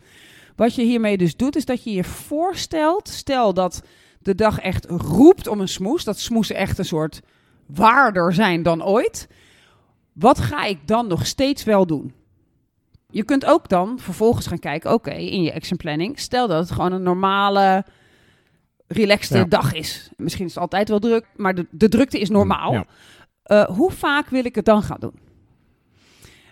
Wat 0.56 0.74
je 0.74 0.82
hiermee 0.82 1.16
dus 1.16 1.36
doet, 1.36 1.56
is 1.56 1.64
dat 1.64 1.84
je 1.84 1.92
je 1.92 2.04
voorstelt, 2.04 3.08
stel 3.08 3.54
dat 3.54 3.82
de 4.18 4.34
dag 4.34 4.58
echt 4.58 4.84
roept 4.88 5.46
om 5.46 5.60
een 5.60 5.68
smoes, 5.68 6.04
dat 6.04 6.18
smoesen 6.18 6.56
echt 6.56 6.78
een 6.78 6.84
soort 6.84 7.20
waarder 7.66 8.32
zijn 8.34 8.62
dan 8.62 8.84
ooit. 8.84 9.28
Wat 10.12 10.38
ga 10.38 10.64
ik 10.64 10.78
dan 10.88 11.06
nog 11.06 11.26
steeds 11.26 11.64
wel 11.64 11.86
doen? 11.86 12.14
Je 13.10 13.24
kunt 13.24 13.44
ook 13.44 13.68
dan 13.68 13.98
vervolgens 13.98 14.46
gaan 14.46 14.58
kijken, 14.58 14.92
oké, 14.92 15.10
in 15.10 15.42
je 15.42 15.54
action 15.54 15.76
planning, 15.76 16.18
stel 16.20 16.48
dat 16.48 16.58
het 16.58 16.70
gewoon 16.70 16.92
een 16.92 17.02
normale, 17.02 17.84
relaxte 18.86 19.38
Ja. 19.38 19.44
dag 19.44 19.72
is. 19.72 20.10
Misschien 20.16 20.44
is 20.46 20.54
het 20.54 20.62
altijd 20.62 20.88
wel 20.88 20.98
druk, 20.98 21.26
maar 21.36 21.54
de, 21.54 21.66
de 21.70 21.88
drukte 21.88 22.20
is 22.20 22.30
normaal. 22.30 22.72
Ja. 22.72 22.84
Eh, 23.42 23.64
hoe 23.76 23.90
vaak 23.92 24.28
wil 24.28 24.44
ik 24.44 24.54
het 24.54 24.64
dan 24.64 24.82
gaan 24.82 25.00
doen? 25.00 25.18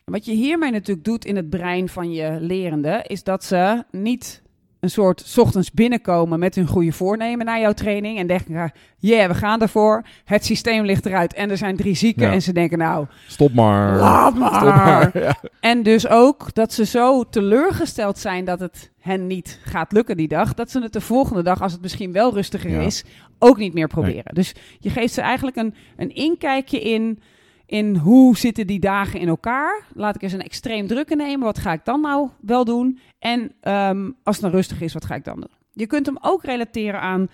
En 0.05 0.13
wat 0.13 0.25
je 0.25 0.33
hiermee 0.33 0.71
natuurlijk 0.71 1.05
doet 1.07 1.25
in 1.25 1.37
het 1.37 1.51
brein 1.51 1.89
van 1.89 2.13
je 2.13 2.37
lerende, 2.41 3.05
is 3.07 3.23
dat 3.23 3.45
ze 3.45 3.85
niet 3.91 4.43
een 4.81 4.91
soort 4.91 5.21
's 5.27 5.39
ochtends 5.39 5.73
binnenkomen 5.73 6.39
met 6.39 6.55
hun 6.55 6.67
goede 6.67 6.93
voornemen 6.93 7.47
naar 7.47 7.61
jouw 7.61 7.73
training 7.73 8.19
en 8.19 8.27
denken, 8.27 8.73
ja, 8.99 9.29
we 9.29 9.35
gaan 9.35 9.61
ervoor. 9.61 10.03
Het 10.25 10.45
systeem 10.45 10.85
ligt 10.85 11.07
eruit 11.07 11.35
en 11.35 11.51
er 11.51 11.57
zijn 11.57 11.77
drie 11.77 11.95
zieken 11.95 12.23
Ja. 12.27 12.33
en 12.33 12.43
ze 12.43 12.53
denken, 12.53 12.79
nou, 12.79 13.07
Stop 13.27 13.55
maar. 13.55 13.97
laat 13.99 14.35
maar. 14.35 14.55
Stop 14.55 14.65
maar. 14.75 15.11
Ja. 15.23 15.37
En 15.61 15.83
dus 15.83 16.09
ook 16.09 16.55
dat 16.55 16.73
ze 16.73 16.85
zo 16.85 17.29
teleurgesteld 17.29 18.19
zijn 18.19 18.45
dat 18.45 18.61
het 18.61 18.91
hen 19.01 19.27
niet 19.27 19.61
gaat 19.65 19.93
lukken 19.93 20.17
die 20.17 20.29
dag, 20.29 20.55
dat 20.55 20.71
ze 20.71 20.81
het 20.81 20.93
de 20.93 21.01
volgende 21.01 21.43
dag, 21.43 21.63
als 21.63 21.73
het 21.73 21.81
misschien 21.83 22.13
wel 22.13 22.35
rustiger 22.35 22.71
Ja. 22.71 22.81
is, 22.81 23.05
ook 23.39 23.57
niet 23.59 23.75
meer 23.75 23.89
proberen. 23.89 24.35
Dus 24.35 24.55
je 24.79 24.91
geeft 24.91 25.15
ze 25.15 25.21
eigenlijk 25.21 25.57
een, 25.57 25.75
een 25.97 26.15
inkijkje 26.15 26.81
in, 26.81 27.19
in 27.67 27.97
hoe 27.97 28.37
zitten 28.37 28.67
die 28.67 28.81
dagen 28.81 29.21
in 29.21 29.29
elkaar. 29.29 29.85
Laat 29.95 30.15
ik 30.15 30.23
eens 30.23 30.33
een 30.33 30.43
extreem 30.43 30.87
drukke 30.87 31.17
nemen. 31.17 31.45
Wat 31.45 31.59
ga 31.59 31.73
ik 31.73 31.85
dan 31.85 32.01
nou 32.01 32.29
wel 32.41 32.65
doen? 32.65 32.99
En 33.19 33.53
ehm, 33.61 34.11
als 34.23 34.37
het 34.37 34.45
dan 34.45 34.55
rustig 34.55 34.81
is, 34.81 34.93
wat 34.93 35.05
ga 35.05 35.15
ik 35.15 35.25
dan 35.25 35.41
doen? 35.41 35.51
Je 35.73 35.87
kunt 35.87 36.07
hem 36.07 36.19
ook 36.21 36.45
relateren 36.45 37.01
aan 37.01 37.29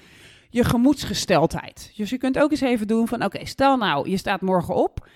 je 0.51 0.65
gemoedsgesteldheid. 0.65 1.93
Dus 1.97 2.11
je 2.11 2.19
kunt 2.19 2.39
ook 2.39 2.51
eens 2.51 2.61
even 2.61 2.87
doen 2.87 3.09
van, 3.09 3.25
oké, 3.25 3.47
stel 3.47 3.77
nou, 3.77 4.11
je 4.11 4.17
staat 4.17 4.41
morgen 4.41 4.75
op 4.75 5.09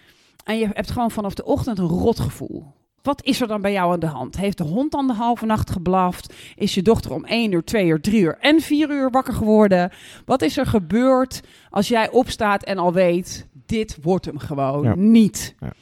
en 0.44 0.59
je 0.59 0.68
hebt 0.73 0.90
gewoon 0.90 1.11
vanaf 1.11 1.35
de 1.35 1.44
ochtend 1.44 1.78
een 1.78 1.87
rotgevoel. 1.87 2.73
Wat 3.02 3.25
is 3.25 3.40
er 3.40 3.47
dan 3.47 3.61
bij 3.61 3.73
jou 3.73 3.92
aan 3.92 4.00
de 4.00 4.06
hand? 4.06 4.37
Heeft 4.37 4.59
de 4.59 4.64
hond 4.64 4.92
dan 4.92 5.06
de 5.06 5.12
halve 5.12 5.47
nacht 5.47 5.71
geblaft? 5.71 6.35
Is 6.54 6.75
je 6.75 6.83
dochter 6.83 7.12
om 7.12 7.25
1 7.25 7.52
uur, 7.52 7.64
2 7.64 7.87
uur, 7.87 8.00
3 8.00 8.21
uur 8.21 8.38
en 8.40 8.61
4 8.61 8.90
uur 8.90 9.11
wakker 9.11 9.35
geworden? 9.35 9.90
Wat 10.25 10.42
is 10.42 10.56
er 10.56 10.66
gebeurd 10.66 11.40
als 11.71 11.88
jij 11.88 12.11
opstaat 12.11 12.62
en 12.62 12.78
al 12.78 12.92
weet, 12.92 13.47
dit 13.66 13.99
wordt 14.02 14.25
hem 14.25 14.38
gewoon 14.38 14.83
Ja. 14.83 14.94
niet? 14.94 15.54
Ja. 15.61 15.73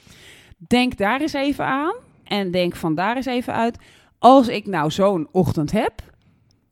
Denk 0.57 0.97
daar 0.97 1.21
eens 1.21 1.33
even 1.33 1.65
aan 1.65 1.95
en 2.25 2.51
denk 2.51 2.77
van 2.77 2.95
daar 2.95 3.17
eens 3.17 3.27
even 3.27 3.55
uit. 3.55 3.79
Als 4.19 4.49
ik 4.49 4.67
nou 4.67 4.91
zo'n 4.91 5.29
ochtend 5.33 5.73
heb, 5.73 5.93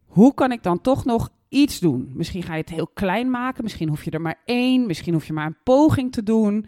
hoe 0.06 0.34
kan 0.34 0.52
ik 0.52 0.62
dan 0.62 0.80
toch 0.80 1.04
nog 1.04 1.28
iets 1.48 1.78
doen? 1.78 2.10
Misschien 2.14 2.42
ga 2.42 2.54
je 2.54 2.60
het 2.60 2.70
heel 2.70 2.88
klein 2.94 3.30
maken, 3.30 3.62
misschien 3.62 3.88
hoef 3.88 4.04
je 4.04 4.10
er 4.10 4.20
maar 4.20 4.40
één, 4.44 4.86
misschien 4.86 5.12
hoef 5.14 5.26
je 5.26 5.32
maar 5.32 5.46
een 5.46 5.56
poging 5.64 6.12
te 6.12 6.22
doen. 6.22 6.66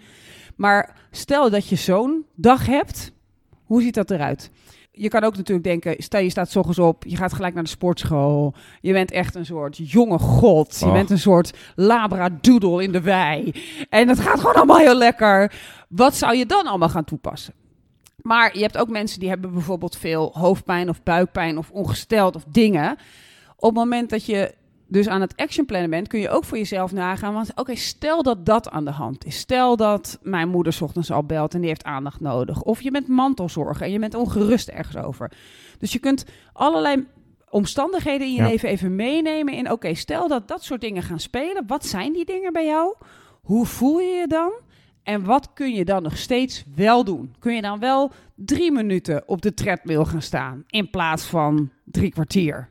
Maar 0.56 1.06
stel 1.10 1.50
dat 1.50 1.68
je 1.68 1.76
zo'n 1.76 2.26
dag 2.34 2.66
hebt, 2.66 3.12
hoe 3.64 3.82
ziet 3.82 3.94
dat 3.94 4.10
eruit? 4.10 4.50
Je 4.94 5.08
kan 5.08 5.24
ook 5.24 5.36
natuurlijk 5.36 5.66
denken, 5.66 6.02
stel 6.02 6.20
je 6.20 6.30
staat 6.30 6.50
's 6.50 6.56
ochtends 6.56 6.78
op, 6.78 7.04
je 7.06 7.16
gaat 7.16 7.32
gelijk 7.32 7.54
naar 7.54 7.62
de 7.62 7.68
sportschool. 7.68 8.54
Je 8.80 8.92
bent 8.92 9.10
echt 9.10 9.34
een 9.34 9.46
soort 9.46 9.90
jonge 9.90 10.18
god. 10.18 10.78
Je 10.80 10.92
bent 10.92 11.10
een 11.10 11.18
soort 11.18 11.52
labradoodle 11.74 12.82
in 12.82 12.92
de 12.92 13.00
wei. 13.00 13.52
En 13.88 14.08
het 14.08 14.20
gaat 14.20 14.40
gewoon 14.40 14.54
allemaal 14.54 14.78
heel 14.78 14.94
lekker. 14.94 15.52
Wat 15.88 16.14
zou 16.14 16.36
je 16.36 16.46
dan 16.46 16.66
allemaal 16.66 16.88
gaan 16.88 17.04
toepassen? 17.04 17.54
Maar 18.16 18.56
je 18.56 18.62
hebt 18.62 18.78
ook 18.78 18.88
mensen 18.88 19.20
die 19.20 19.28
hebben 19.28 19.52
bijvoorbeeld 19.52 19.96
veel 19.96 20.30
hoofdpijn 20.32 20.88
of 20.88 21.02
buikpijn 21.02 21.58
of 21.58 21.70
ongesteld 21.70 22.36
of 22.36 22.44
dingen. 22.48 22.90
Op 23.56 23.68
het 23.68 23.78
moment 23.78 24.10
dat 24.10 24.26
je 24.26 24.54
dus 24.92 25.08
aan 25.08 25.20
het 25.20 25.36
actionplannen 25.36 25.90
bent, 25.90 26.08
kun 26.08 26.20
je 26.20 26.28
ook 26.28 26.44
voor 26.44 26.58
jezelf 26.58 26.92
nagaan. 26.92 27.34
Want 27.34 27.50
oké, 27.54 27.74
stel 27.74 28.22
dat 28.22 28.46
dat 28.46 28.70
aan 28.70 28.84
de 28.84 28.90
hand 28.90 29.24
is. 29.24 29.38
Stel 29.38 29.76
dat 29.76 30.18
mijn 30.22 30.48
moeder 30.48 30.72
's 30.72 30.80
ochtends 30.80 31.10
al 31.10 31.24
belt 31.24 31.54
en 31.54 31.58
die 31.60 31.68
heeft 31.68 31.84
aandacht 31.84 32.20
nodig. 32.20 32.62
Of 32.62 32.80
je 32.82 32.90
bent 32.90 33.08
mantelzorger 33.08 33.86
en 33.86 33.92
je 33.92 33.98
bent 33.98 34.14
ongerust 34.14 34.68
ergens 34.68 34.96
over. 35.04 35.32
Dus 35.78 35.92
je 35.92 35.98
kunt 35.98 36.24
allerlei 36.52 37.06
omstandigheden 37.48 38.26
in 38.26 38.32
je 38.32 38.42
Ja. 38.42 38.48
leven 38.48 38.68
even 38.68 38.96
meenemen 38.96 39.54
in... 39.54 39.70
oké, 39.70 39.94
stel 39.94 40.28
dat 40.28 40.48
dat 40.48 40.64
soort 40.64 40.80
dingen 40.80 41.02
gaan 41.02 41.20
spelen. 41.20 41.64
Wat 41.66 41.86
zijn 41.86 42.12
die 42.12 42.24
dingen 42.24 42.52
bij 42.52 42.66
jou? 42.66 42.94
Hoe 43.42 43.66
voel 43.66 44.00
je 44.00 44.14
je 44.14 44.26
dan? 44.26 44.52
En 45.02 45.24
wat 45.24 45.52
kun 45.52 45.74
je 45.74 45.84
dan 45.84 46.02
nog 46.02 46.16
steeds 46.16 46.64
wel 46.74 47.04
doen? 47.04 47.34
Kun 47.38 47.54
je 47.54 47.62
dan 47.62 47.78
wel 47.78 48.12
drie 48.34 48.72
minuten 48.72 49.22
op 49.26 49.42
de 49.42 49.54
treadmill 49.54 50.04
gaan 50.04 50.22
staan 50.22 50.64
in 50.66 50.90
plaats 50.90 51.24
van 51.24 51.70
drie 51.84 52.10
kwartier? 52.10 52.68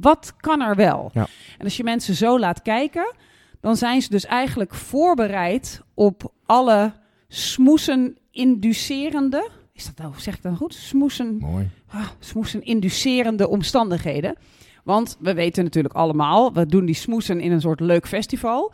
Wat 0.00 0.34
kan 0.36 0.60
er 0.60 0.76
wel? 0.76 1.10
Ja. 1.14 1.26
En 1.58 1.64
als 1.64 1.76
je 1.76 1.84
mensen 1.84 2.14
zo 2.14 2.38
laat 2.38 2.62
kijken, 2.62 3.14
dan 3.60 3.76
zijn 3.76 4.02
ze 4.02 4.10
dus 4.10 4.24
eigenlijk 4.24 4.74
voorbereid 4.74 5.82
op 5.94 6.32
alle 6.46 6.92
smoesen 7.28 8.16
inducerende. 8.30 9.48
Is 9.72 9.84
dat 9.84 9.96
nou, 9.98 10.12
zeg 10.16 10.34
ik 10.34 10.42
dan 10.42 10.56
goed? 10.56 10.74
Smoesen, 10.74 11.36
Mooi. 11.38 11.68
ah, 11.88 12.08
smoesen 12.18 12.62
inducerende 12.62 13.48
omstandigheden. 13.48 14.36
Want 14.84 15.16
we 15.20 15.34
weten 15.34 15.64
natuurlijk 15.64 15.94
allemaal, 15.94 16.52
we 16.52 16.66
doen 16.66 16.84
die 16.84 16.94
smoesen 16.94 17.40
in 17.40 17.52
een 17.52 17.60
soort 17.60 17.80
leuk 17.80 18.08
festival. 18.08 18.72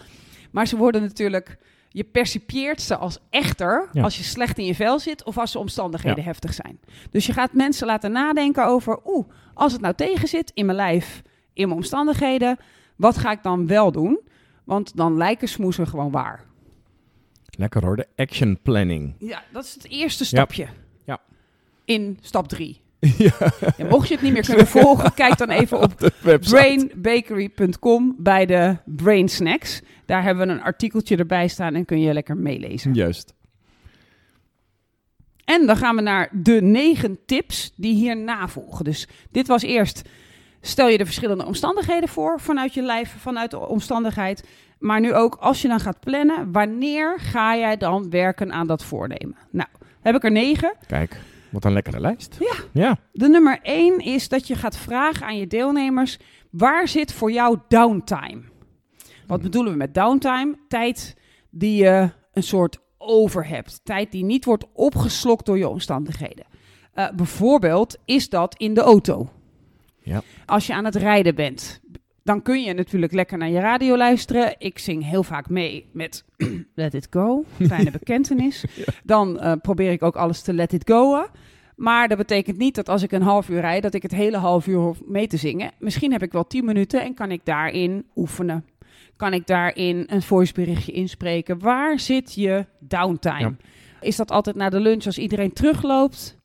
Maar 0.51 0.67
ze 0.67 0.77
worden 0.77 1.03
natuurlijk, 1.03 1.59
je 1.97 2.05
percipieert 2.05 2.81
ze 2.83 2.97
als 2.97 3.19
echter 3.31 3.89
Ja. 3.93 4.03
als 4.03 4.17
je 4.17 4.23
slecht 4.23 4.59
in 4.59 4.65
je 4.65 4.75
vel 4.75 4.99
zit 4.99 5.25
of 5.25 5.39
als 5.39 5.53
de 5.53 5.59
omstandigheden 5.59 6.19
Ja. 6.19 6.25
heftig 6.25 6.55
zijn. 6.55 6.79
Dus 7.11 7.27
je 7.27 7.33
gaat 7.33 7.53
mensen 7.53 7.87
laten 7.87 8.13
nadenken 8.13 8.67
over, 8.67 8.99
oeh, 9.05 9.29
als 9.55 9.73
het 9.73 9.81
nou 9.81 9.95
tegen 9.95 10.29
zit 10.29 10.51
in 10.55 10.67
mijn 10.67 10.77
lijf, 10.79 11.23
in 11.53 11.67
mijn 11.67 11.79
omstandigheden, 11.79 12.59
wat 12.97 13.17
ga 13.19 13.31
ik 13.31 13.43
dan 13.43 13.67
wel 13.67 13.93
doen? 13.93 14.21
Want 14.65 14.97
dan 14.97 15.17
lijken 15.17 15.49
smoesen 15.49 15.87
gewoon 15.87 16.11
waar. 16.11 16.45
Lekker 17.59 17.85
hoor, 17.85 17.97
de 17.97 18.07
action 18.17 18.59
planning. 18.63 19.15
Ja, 19.19 19.43
dat 19.53 19.65
is 19.65 19.75
het 19.75 19.89
eerste 19.89 20.25
stapje. 20.25 20.67
Ja. 21.05 21.21
In 21.85 22.19
stap 22.21 22.49
drie. 22.49 22.83
ja, 23.19 23.33
Ja, 23.77 23.87
mocht 23.89 24.09
je 24.09 24.15
het 24.15 24.23
niet 24.23 24.33
meer 24.33 24.45
kunnen 24.47 24.67
volgen, 24.67 25.15
kijk 25.15 25.39
dan 25.39 25.51
even 25.51 25.81
op 25.85 25.99
de 25.99 26.13
website. 26.23 26.55
brainbakery.com 26.55 28.15
bij 28.19 28.47
de 28.47 28.77
Brain 28.85 29.29
Snacks. 29.29 29.83
Daar 30.07 30.23
hebben 30.23 30.47
we 30.47 30.53
een 30.53 30.63
artikeltje 30.63 31.17
erbij 31.17 31.49
staan 31.49 31.75
en 31.75 31.85
kun 31.85 32.01
je 32.01 32.13
lekker 32.13 32.37
meelezen. 32.37 32.95
Juist. 32.95 33.35
En 35.45 35.67
dan 35.67 35.77
gaan 35.77 35.97
we 35.97 36.03
naar 36.03 36.29
de 36.33 36.63
negen 36.63 37.19
tips 37.27 37.73
die 37.77 37.95
hierna 37.95 38.49
volgen. 38.49 38.85
Dus 38.85 39.09
dit 39.31 39.47
was 39.47 39.63
eerst, 39.63 40.09
stel 40.61 40.89
je 40.89 40.99
de 40.99 41.05
verschillende 41.05 41.47
omstandigheden 41.47 42.09
voor 42.09 42.41
vanuit 42.41 42.75
je 42.75 42.83
lijf, 42.83 43.15
vanuit 43.19 43.51
de 43.51 43.69
omstandigheid. 43.69 44.49
Maar 44.79 45.01
nu 45.01 45.15
ook, 45.15 45.35
als 45.35 45.63
je 45.63 45.69
dan 45.69 45.81
gaat 45.81 46.01
plannen, 46.01 46.53
wanneer 46.53 47.21
ga 47.21 47.57
jij 47.57 47.77
dan 47.77 48.11
werken 48.11 48.53
aan 48.53 48.67
dat 48.67 48.85
voornemen? 48.85 49.37
Nou, 49.51 49.69
heb 50.01 50.15
ik 50.15 50.25
er 50.25 50.31
negen. 50.31 50.75
Kijk, 50.87 51.21
wat 51.51 51.65
een 51.65 51.73
lekkere 51.73 52.01
lijst. 52.01 52.37
Ja. 52.39 52.55
Ja. 52.73 52.99
De 53.13 53.29
nummer 53.29 53.59
één 53.63 53.99
is 53.99 54.29
dat 54.29 54.47
je 54.47 54.55
gaat 54.55 54.77
vragen 54.77 55.27
aan 55.27 55.39
je 55.39 55.47
deelnemers: 55.47 56.19
waar 56.51 56.89
zit 56.89 57.13
voor 57.13 57.33
jou 57.33 57.59
downtime? 57.69 58.43
Wat 59.27 59.43
bedoelen 59.43 59.73
we 59.73 59.79
met 59.79 59.95
downtime? 59.95 60.59
Tijd 60.69 61.17
die 61.51 61.77
je 61.77 62.11
een 62.33 62.43
soort 62.43 62.79
over 62.99 63.47
hebt. 63.47 63.81
Tijd 63.85 64.13
die 64.13 64.25
niet 64.25 64.45
wordt 64.45 64.65
opgeslokt 64.73 65.47
door 65.47 65.59
je 65.59 65.69
omstandigheden. 65.69 66.45
Eh, 66.93 67.11
bijvoorbeeld 67.11 67.97
is 68.05 68.29
dat 68.29 68.55
in 68.59 68.75
de 68.75 68.81
auto. 68.81 69.29
Ja. 70.03 70.23
Als 70.47 70.67
je 70.67 70.75
aan 70.75 70.85
het 70.85 70.95
rijden 70.95 71.35
bent, 71.35 71.81
dan 72.23 72.43
kun 72.43 72.63
je 72.63 72.73
natuurlijk 72.73 73.13
lekker 73.13 73.39
naar 73.39 73.51
je 73.51 73.61
radio 73.61 73.97
luisteren. 73.97 74.55
Ik 74.59 74.79
zing 74.79 75.05
heel 75.05 75.23
vaak 75.23 75.49
mee 75.49 75.89
met 75.93 76.25
Let 76.75 76.95
It 76.95 77.07
Go, 77.11 77.45
kleine 77.59 77.91
bekentenis. 77.99 78.65
Dan 79.05 79.41
eh, 79.41 79.53
probeer 79.63 79.93
ik 79.93 80.03
ook 80.03 80.17
alles 80.17 80.43
te 80.43 80.53
let 80.53 80.73
it 80.73 80.91
go'en. 80.91 81.27
Maar 81.77 82.09
dat 82.09 82.19
betekent 82.19 82.59
niet 82.59 82.75
dat 82.75 82.89
als 82.89 83.03
ik 83.03 83.13
een 83.13 83.23
half 83.23 83.49
uur 83.49 83.61
rijd, 83.61 83.83
dat 83.83 83.95
ik 83.95 84.03
het 84.03 84.15
hele 84.15 84.37
half 84.37 84.67
uur 84.67 84.79
hoef 84.79 85.03
mee 85.05 85.27
te 85.27 85.37
zingen. 85.37 85.73
Misschien 85.79 86.13
heb 86.13 86.23
ik 86.23 86.33
wel 86.33 86.47
tien 86.47 86.65
minuten 86.65 87.03
en 87.03 87.15
kan 87.15 87.31
ik 87.31 87.41
daarin 87.45 88.07
oefenen. 88.17 88.65
Kan 89.17 89.33
ik 89.33 89.47
daarin 89.47 90.05
een 90.07 90.23
voiceberichtje 90.23 90.93
inspreken? 90.93 91.59
Waar 91.59 91.99
zit 91.99 92.35
je 92.35 92.67
downtime? 92.79 93.39
Ja. 93.39 93.57
Is 94.01 94.17
dat 94.17 94.31
altijd 94.31 94.57
na 94.57 94.69
de 94.69 94.81
lunch 94.81 95.05
als 95.05 95.19
iedereen 95.19 95.53
terugloopt? 95.53 96.37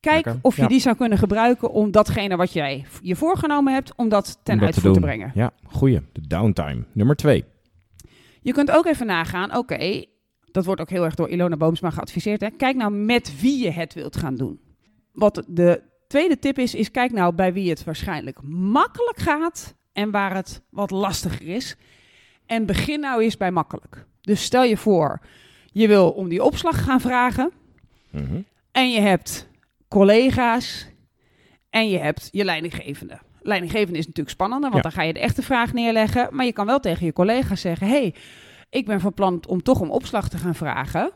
Kijk 0.00 0.24
Lekker, 0.24 0.38
of 0.42 0.56
je 0.56 0.62
ja. 0.62 0.68
die 0.68 0.80
zou 0.80 0.96
kunnen 0.96 1.18
gebruiken 1.18 1.70
om 1.70 1.90
datgene 1.90 2.36
wat 2.36 2.52
jij 2.52 2.86
je 3.02 3.16
voorgenomen 3.16 3.72
hebt, 3.72 3.92
om 3.96 4.08
dat 4.08 4.38
ten 4.42 4.54
Om 4.54 4.60
dat 4.60 4.68
uitvoer 4.68 4.92
te, 4.92 5.00
brengen. 5.00 5.30
Ja, 5.34 5.52
goeie. 5.64 6.00
De 6.12 6.26
downtime. 6.26 6.84
Nummer 6.92 7.16
twee. 7.16 7.44
Je 8.40 8.52
kunt 8.52 8.70
ook 8.70 8.86
even 8.86 9.06
nagaan, 9.06 9.56
oké, 9.56 10.04
dat 10.50 10.64
wordt 10.64 10.80
ook 10.80 10.90
heel 10.90 11.04
erg 11.04 11.14
door 11.14 11.28
Ilona 11.28 11.56
Boomsma 11.56 11.90
geadviseerd. 11.90 12.40
Hè? 12.40 12.50
Kijk 12.50 12.76
nou 12.76 12.92
met 12.92 13.40
wie 13.40 13.62
je 13.62 13.70
het 13.70 13.94
wilt 13.94 14.16
gaan 14.16 14.36
doen. 14.36 14.60
Wat 15.12 15.44
de 15.48 15.82
tweede 16.06 16.38
tip 16.38 16.58
is, 16.58 16.74
is 16.74 16.90
kijk 16.90 17.12
nou 17.12 17.34
bij 17.34 17.52
wie 17.52 17.70
het 17.70 17.84
waarschijnlijk 17.84 18.42
makkelijk 18.42 19.18
gaat 19.18 19.74
en 19.92 20.10
waar 20.10 20.34
het 20.34 20.62
wat 20.70 20.90
lastiger 20.90 21.46
is. 21.48 21.76
En 22.46 22.66
begin 22.66 23.00
nou 23.00 23.22
eens 23.22 23.36
bij 23.36 23.50
makkelijk. 23.50 24.06
Dus 24.20 24.42
stel 24.42 24.62
je 24.64 24.76
voor, 24.76 25.20
je 25.72 25.88
wil 25.88 26.10
om 26.10 26.28
die 26.28 26.42
opslag 26.44 26.84
gaan 26.84 27.00
vragen 27.00 27.50
Mhm. 28.10 28.40
en 28.72 28.90
je 28.90 29.00
hebt 29.00 29.48
collega's 29.88 30.86
en 31.70 31.88
je 31.88 31.98
hebt 31.98 32.28
je 32.32 32.44
leidinggevende. 32.44 33.18
Leidinggevende 33.42 33.98
is 33.98 34.06
natuurlijk 34.06 34.34
spannender, 34.34 34.70
want 34.70 34.82
Ja. 34.84 34.90
dan 34.90 34.98
ga 34.98 35.06
je 35.06 35.12
de 35.12 35.20
echte 35.20 35.42
vraag 35.42 35.72
neerleggen. 35.72 36.28
Maar 36.30 36.44
je 36.44 36.52
kan 36.52 36.66
wel 36.66 36.80
tegen 36.80 37.06
je 37.06 37.12
collega's 37.12 37.60
zeggen: 37.60 37.88
hey, 37.88 38.14
ik 38.70 38.86
ben 38.86 39.00
van 39.00 39.14
plan 39.14 39.42
om 39.48 39.62
toch 39.62 39.80
om 39.80 39.90
opslag 39.90 40.28
te 40.28 40.38
gaan 40.38 40.54
vragen. 40.54 41.10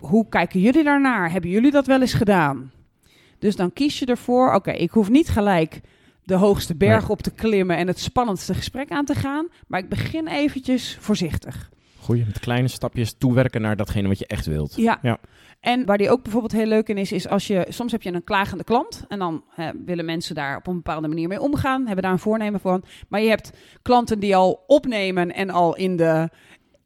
Hoe 0.00 0.28
kijken 0.28 0.60
jullie 0.60 0.84
daarnaar? 0.84 1.30
Hebben 1.32 1.50
jullie 1.50 1.70
dat 1.70 1.86
wel 1.86 2.00
eens 2.00 2.12
gedaan? 2.14 2.72
Dus 3.38 3.56
dan 3.56 3.72
kies 3.72 3.98
je 3.98 4.06
ervoor: 4.06 4.54
oké, 4.54 4.70
ik 4.70 4.90
hoef 4.90 5.08
niet 5.08 5.28
gelijk 5.28 5.80
de 6.28 6.34
hoogste 6.34 6.74
berg 6.76 7.00
Nee. 7.00 7.10
op 7.10 7.22
te 7.22 7.30
klimmen 7.30 7.76
en 7.76 7.86
het 7.86 7.98
spannendste 8.00 8.54
gesprek 8.54 8.90
aan 8.90 9.04
te 9.04 9.14
gaan. 9.14 9.48
Maar 9.66 9.80
ik 9.80 9.88
begin 9.88 10.26
eventjes 10.26 10.96
voorzichtig. 11.00 11.70
Goeie. 12.00 12.24
Met 12.26 12.38
kleine 12.38 12.68
stapjes 12.68 13.14
toewerken 13.18 13.60
naar 13.60 13.76
datgene 13.76 14.08
wat 14.08 14.18
je 14.18 14.26
echt 14.26 14.46
wilt. 14.46 14.74
Ja. 14.76 14.98
Ja. 15.02 15.18
En 15.60 15.86
waar 15.86 15.98
die 15.98 16.10
ook 16.10 16.22
bijvoorbeeld 16.22 16.52
heel 16.52 16.66
leuk 16.66 16.88
in 16.88 16.98
is, 16.98 17.12
is 17.12 17.28
als 17.28 17.46
je 17.46 17.66
soms 17.68 17.92
heb 17.92 18.02
je 18.02 18.12
een 18.12 18.24
klagende 18.24 18.64
klant 18.64 19.04
en 19.08 19.18
dan 19.18 19.44
hè, 19.50 19.70
willen 19.84 20.04
mensen 20.04 20.34
daar 20.34 20.56
op 20.56 20.66
een 20.66 20.74
bepaalde 20.74 21.08
manier 21.08 21.28
mee 21.28 21.40
omgaan, 21.40 21.84
hebben 21.86 22.02
daar 22.02 22.12
een 22.12 22.18
voornemen 22.18 22.60
voor. 22.60 22.80
Maar 23.08 23.20
je 23.20 23.28
hebt 23.28 23.50
klanten 23.82 24.18
die 24.18 24.36
al 24.36 24.64
opnemen 24.66 25.34
en 25.34 25.50
al 25.50 25.76
in 25.76 25.96
de 25.96 26.28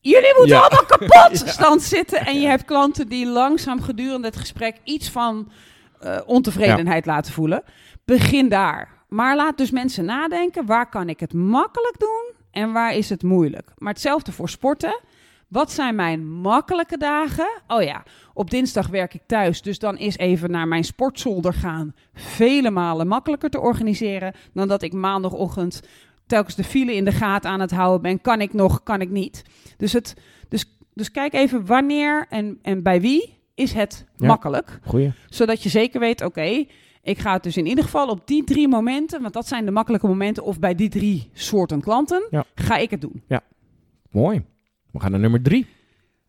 jullie 0.00 0.34
moeten 0.38 0.56
Ja. 0.56 0.60
allemaal 0.62 0.84
kapot 0.86 1.38
stand 1.58 1.82
zitten. 1.82 2.18
En 2.26 2.40
je 2.40 2.46
hebt 2.46 2.64
klanten 2.64 3.08
die 3.08 3.26
langzaam 3.26 3.80
gedurende 3.82 4.26
het 4.26 4.36
gesprek 4.36 4.76
iets 4.84 5.10
van 5.10 5.52
eh, 6.00 6.20
ontevredenheid 6.26 7.06
laten 7.06 7.32
voelen. 7.32 7.62
Begin 8.04 8.48
daar. 8.48 8.91
Maar 9.12 9.36
laat 9.36 9.58
dus 9.58 9.70
mensen 9.70 10.04
nadenken, 10.04 10.66
waar 10.66 10.88
kan 10.88 11.08
ik 11.08 11.20
het 11.20 11.32
makkelijk 11.34 11.98
doen 11.98 12.32
en 12.50 12.72
waar 12.72 12.94
is 12.94 13.08
het 13.08 13.22
moeilijk? 13.22 13.72
Maar 13.78 13.92
hetzelfde 13.92 14.32
voor 14.32 14.48
sporten. 14.48 15.00
Wat 15.48 15.72
zijn 15.72 15.94
mijn 15.94 16.28
makkelijke 16.30 16.96
dagen? 16.98 17.62
Oh 17.66 17.82
ja, 17.82 18.02
op 18.34 18.50
dinsdag 18.50 18.88
werk 18.88 19.14
ik 19.14 19.22
thuis, 19.26 19.62
dus 19.62 19.78
dan 19.78 19.98
is 19.98 20.16
even 20.16 20.50
naar 20.50 20.68
mijn 20.68 20.84
sportzolder 20.84 21.52
gaan 21.54 21.94
vele 22.14 22.70
malen 22.70 23.06
makkelijker 23.08 23.50
te 23.50 23.60
organiseren 23.60 24.34
dan 24.54 24.68
dat 24.68 24.82
ik 24.82 24.92
maandagochtend 24.92 25.80
telkens 26.26 26.54
de 26.54 26.64
file 26.64 26.94
in 26.94 27.04
de 27.04 27.12
gaten 27.12 27.50
aan 27.50 27.60
het 27.60 27.70
houden 27.70 28.02
ben. 28.02 28.20
Kan 28.20 28.40
ik 28.40 28.52
nog, 28.52 28.82
kan 28.82 29.00
ik 29.00 29.10
niet? 29.10 29.42
Dus, 29.76 29.92
het, 29.92 30.14
dus, 30.48 30.76
dus 30.94 31.10
kijk 31.10 31.32
even 31.32 31.66
wanneer 31.66 32.26
en, 32.28 32.58
en 32.62 32.82
bij 32.82 33.00
wie 33.00 33.38
is 33.54 33.72
het 33.72 34.06
Ja. 34.16 34.26
makkelijk, 34.26 34.78
Goeie. 34.84 35.12
zodat 35.28 35.62
je 35.62 35.68
zeker 35.68 36.00
weet, 36.00 36.24
oké, 36.24 36.64
ik 37.02 37.18
ga 37.18 37.32
het 37.32 37.42
dus 37.42 37.56
in 37.56 37.66
ieder 37.66 37.84
geval 37.84 38.06
op 38.08 38.26
die 38.26 38.44
drie 38.44 38.68
momenten, 38.68 39.22
want 39.22 39.34
dat 39.34 39.48
zijn 39.48 39.64
de 39.64 39.70
makkelijke 39.70 40.06
momenten, 40.06 40.44
of 40.44 40.58
bij 40.58 40.74
die 40.74 40.88
drie 40.88 41.30
soorten 41.32 41.80
klanten, 41.80 42.26
Ja. 42.30 42.44
ga 42.54 42.76
ik 42.76 42.90
het 42.90 43.00
doen. 43.00 43.22
Mooi. 44.10 44.42
We 44.92 45.00
gaan 45.00 45.10
naar 45.10 45.20
nummer 45.20 45.42
drie. 45.42 45.66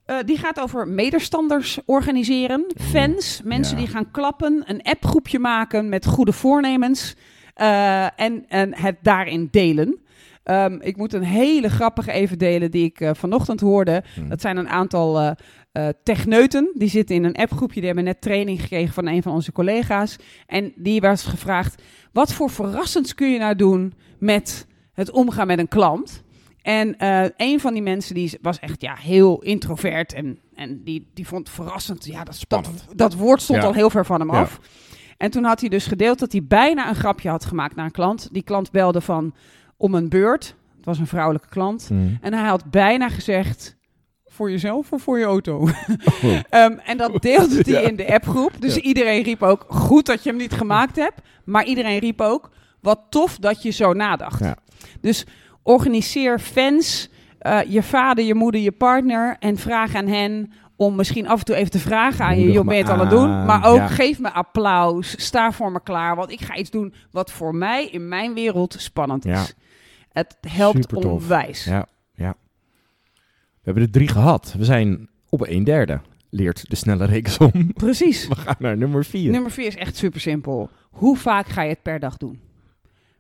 Eh, 0.06 0.18
die 0.26 0.38
gaat 0.38 0.60
over 0.60 0.88
medestanders 0.88 1.80
organiseren. 1.86 2.66
Fans, 2.76 3.42
mensen 3.44 3.78
ja. 3.78 3.84
die 3.84 3.92
gaan 3.94 4.12
klappen. 4.12 4.64
Een 4.66 4.82
appgroepje 4.82 5.40
maken 5.40 5.90
met 5.90 6.06
goede 6.06 6.32
voornemens. 6.34 7.16
eh, 7.54 8.20
en, 8.20 8.46
en 8.48 8.76
het 8.76 8.96
daarin 9.02 9.48
delen. 9.52 10.02
Ehm, 10.44 10.78
ik 10.82 10.98
moet 10.98 11.14
een 11.14 11.24
hele 11.24 11.70
grappige 11.70 12.12
even 12.12 12.38
delen 12.38 12.72
die 12.72 12.84
ik 12.86 13.00
eh, 13.00 13.10
vanochtend 13.14 13.60
hoorde. 13.60 14.04
Hm. 14.16 14.28
Dat 14.30 14.42
zijn 14.42 14.58
een 14.58 14.70
aantal 14.70 15.36
eh, 15.74 15.88
techneuten. 16.04 16.72
Die 16.74 16.90
zitten 16.90 17.16
in 17.16 17.24
een 17.24 17.36
appgroepje. 17.36 17.76
Die 17.80 17.86
hebben 17.86 18.04
net 18.04 18.22
training 18.22 18.62
gekregen 18.62 18.94
van 18.94 19.08
een 19.08 19.24
van 19.24 19.34
onze 19.34 19.52
collega's. 19.52 20.16
En 20.48 20.74
die 20.76 21.02
was 21.02 21.24
gevraagd: 21.24 21.82
wat 22.12 22.34
voor 22.34 22.50
verrassends 22.50 23.16
kun 23.16 23.32
je 23.32 23.40
nou 23.40 23.56
doen 23.56 23.94
met 24.20 24.68
het 24.94 25.12
omgaan 25.12 25.48
met 25.48 25.60
een 25.60 25.68
klant? 25.68 26.24
En 26.62 26.98
eh, 26.98 27.26
een 27.38 27.60
van 27.60 27.74
die 27.74 27.82
mensen 27.82 28.16
die 28.16 28.38
was 28.42 28.60
echt 28.60 28.82
ja, 28.82 28.96
heel 28.96 29.42
introvert. 29.42 30.14
En, 30.14 30.40
en 30.56 30.84
die, 30.84 31.08
die 31.14 31.28
vond 31.28 31.50
verrassend. 31.50 32.06
Ja, 32.06 32.18
dat, 32.18 32.26
dat, 32.26 32.36
Spannend. 32.36 32.86
dat 32.96 33.14
woord 33.14 33.42
stond 33.42 33.60
Ja. 33.62 33.66
al 33.68 33.74
heel 33.74 33.90
ver 33.90 34.06
van 34.06 34.20
hem 34.20 34.32
Ja. 34.32 34.40
af. 34.42 34.60
En 35.18 35.32
toen 35.32 35.44
had 35.44 35.60
hij 35.60 35.70
dus 35.70 35.86
gedeeld 35.88 36.20
dat 36.20 36.32
hij 36.32 36.44
bijna 36.44 36.90
een 36.90 36.96
grapje 36.96 37.30
had 37.30 37.46
gemaakt 37.46 37.76
naar 37.76 37.86
een 37.86 37.92
klant. 37.92 38.30
Die 38.32 38.44
klant 38.44 38.72
belde 38.72 39.02
van 39.02 39.34
om 39.78 39.94
een 39.96 40.10
beurt. 40.10 40.56
Het 40.76 40.86
was 40.86 41.00
een 41.00 41.08
vrouwelijke 41.08 41.48
klant. 41.50 41.86
Hm. 41.88 42.08
En 42.22 42.34
hij 42.34 42.48
had 42.48 42.72
bijna 42.72 43.10
gezegd: 43.10 43.76
voor 44.34 44.52
jezelf 44.52 44.92
of 44.92 45.02
voor 45.02 45.20
je 45.20 45.26
auto? 45.26 45.58
Oh. 45.58 45.70
Ehm, 46.50 46.78
en 46.86 46.98
dat 46.98 47.22
deelde 47.22 47.56
hij 47.56 47.82
Ja. 47.82 47.90
in 47.90 47.96
de 47.96 48.14
appgroep. 48.14 48.52
Dus 48.60 48.76
Ja. 48.76 48.82
iedereen 48.82 49.24
riep 49.24 49.42
ook: 49.44 49.66
goed 49.68 50.06
dat 50.06 50.24
je 50.24 50.30
hem 50.30 50.38
niet 50.38 50.54
gemaakt 50.54 50.96
hebt. 50.96 51.22
Maar 51.46 51.66
iedereen 51.66 52.00
riep 52.00 52.22
ook: 52.22 52.50
wat 52.82 53.00
tof 53.10 53.38
dat 53.38 53.64
je 53.64 53.70
zo 53.72 53.94
nadacht. 53.94 54.40
Ja. 54.40 54.56
Dus 55.02 55.26
organiseer 55.64 56.40
fans, 56.40 57.10
eh, 57.40 57.60
je 57.68 57.84
vader, 57.84 58.24
je 58.26 58.36
moeder, 58.36 58.62
je 58.62 58.72
partner. 58.72 59.36
En 59.40 59.58
vraag 59.58 59.96
aan 59.96 60.08
hen 60.08 60.52
om 60.76 60.96
misschien 60.96 61.28
af 61.28 61.40
en 61.40 61.46
toe 61.46 61.56
even 61.56 61.72
te 61.72 61.80
vragen 61.80 62.26
aan 62.26 62.40
je: 62.40 62.52
joh, 62.52 62.66
ben 62.66 62.76
je 62.76 62.82
het 62.82 62.92
aan 62.92 63.00
het 63.00 63.10
doen? 63.10 63.46
Maar 63.46 63.66
ook 63.66 63.78
Ja. 63.78 63.88
geef 63.88 64.20
me 64.20 64.32
applaus. 64.32 65.24
Sta 65.26 65.52
voor 65.52 65.72
me 65.72 65.82
klaar. 65.84 66.16
Want 66.16 66.32
ik 66.32 66.42
ga 66.42 66.56
iets 66.56 66.70
doen 66.70 66.94
wat 67.12 67.32
voor 67.32 67.56
mij 67.56 67.86
in 67.86 68.08
mijn 68.08 68.34
wereld 68.34 68.76
spannend 68.80 69.26
is. 69.26 69.54
Het 70.12 70.38
helpt 70.48 70.78
Supertof. 70.78 71.12
onwijs. 71.22 71.64
Ja, 71.66 71.86
ja. 72.16 72.36
We 73.64 73.72
hebben 73.72 73.84
er 73.84 73.92
drie 73.92 74.08
gehad. 74.08 74.56
We 74.58 74.66
zijn 74.66 75.10
op 75.30 75.48
een 75.48 75.64
derde. 75.64 76.02
Leert 76.30 76.70
de 76.70 76.76
snelle 76.76 77.06
reeksom. 77.06 77.74
Precies. 77.74 78.28
We 78.28 78.36
gaan 78.36 78.56
naar 78.60 78.78
nummer 78.78 79.06
vier. 79.06 79.32
Nummer 79.32 79.52
vier 79.52 79.68
is 79.68 79.76
echt 79.76 79.96
super 79.96 80.20
simpel. 80.20 80.70
Hoe 80.90 81.18
vaak 81.18 81.48
ga 81.48 81.62
je 81.62 81.70
het 81.70 81.82
per 81.82 82.00
dag 82.00 82.18
doen? 82.18 82.40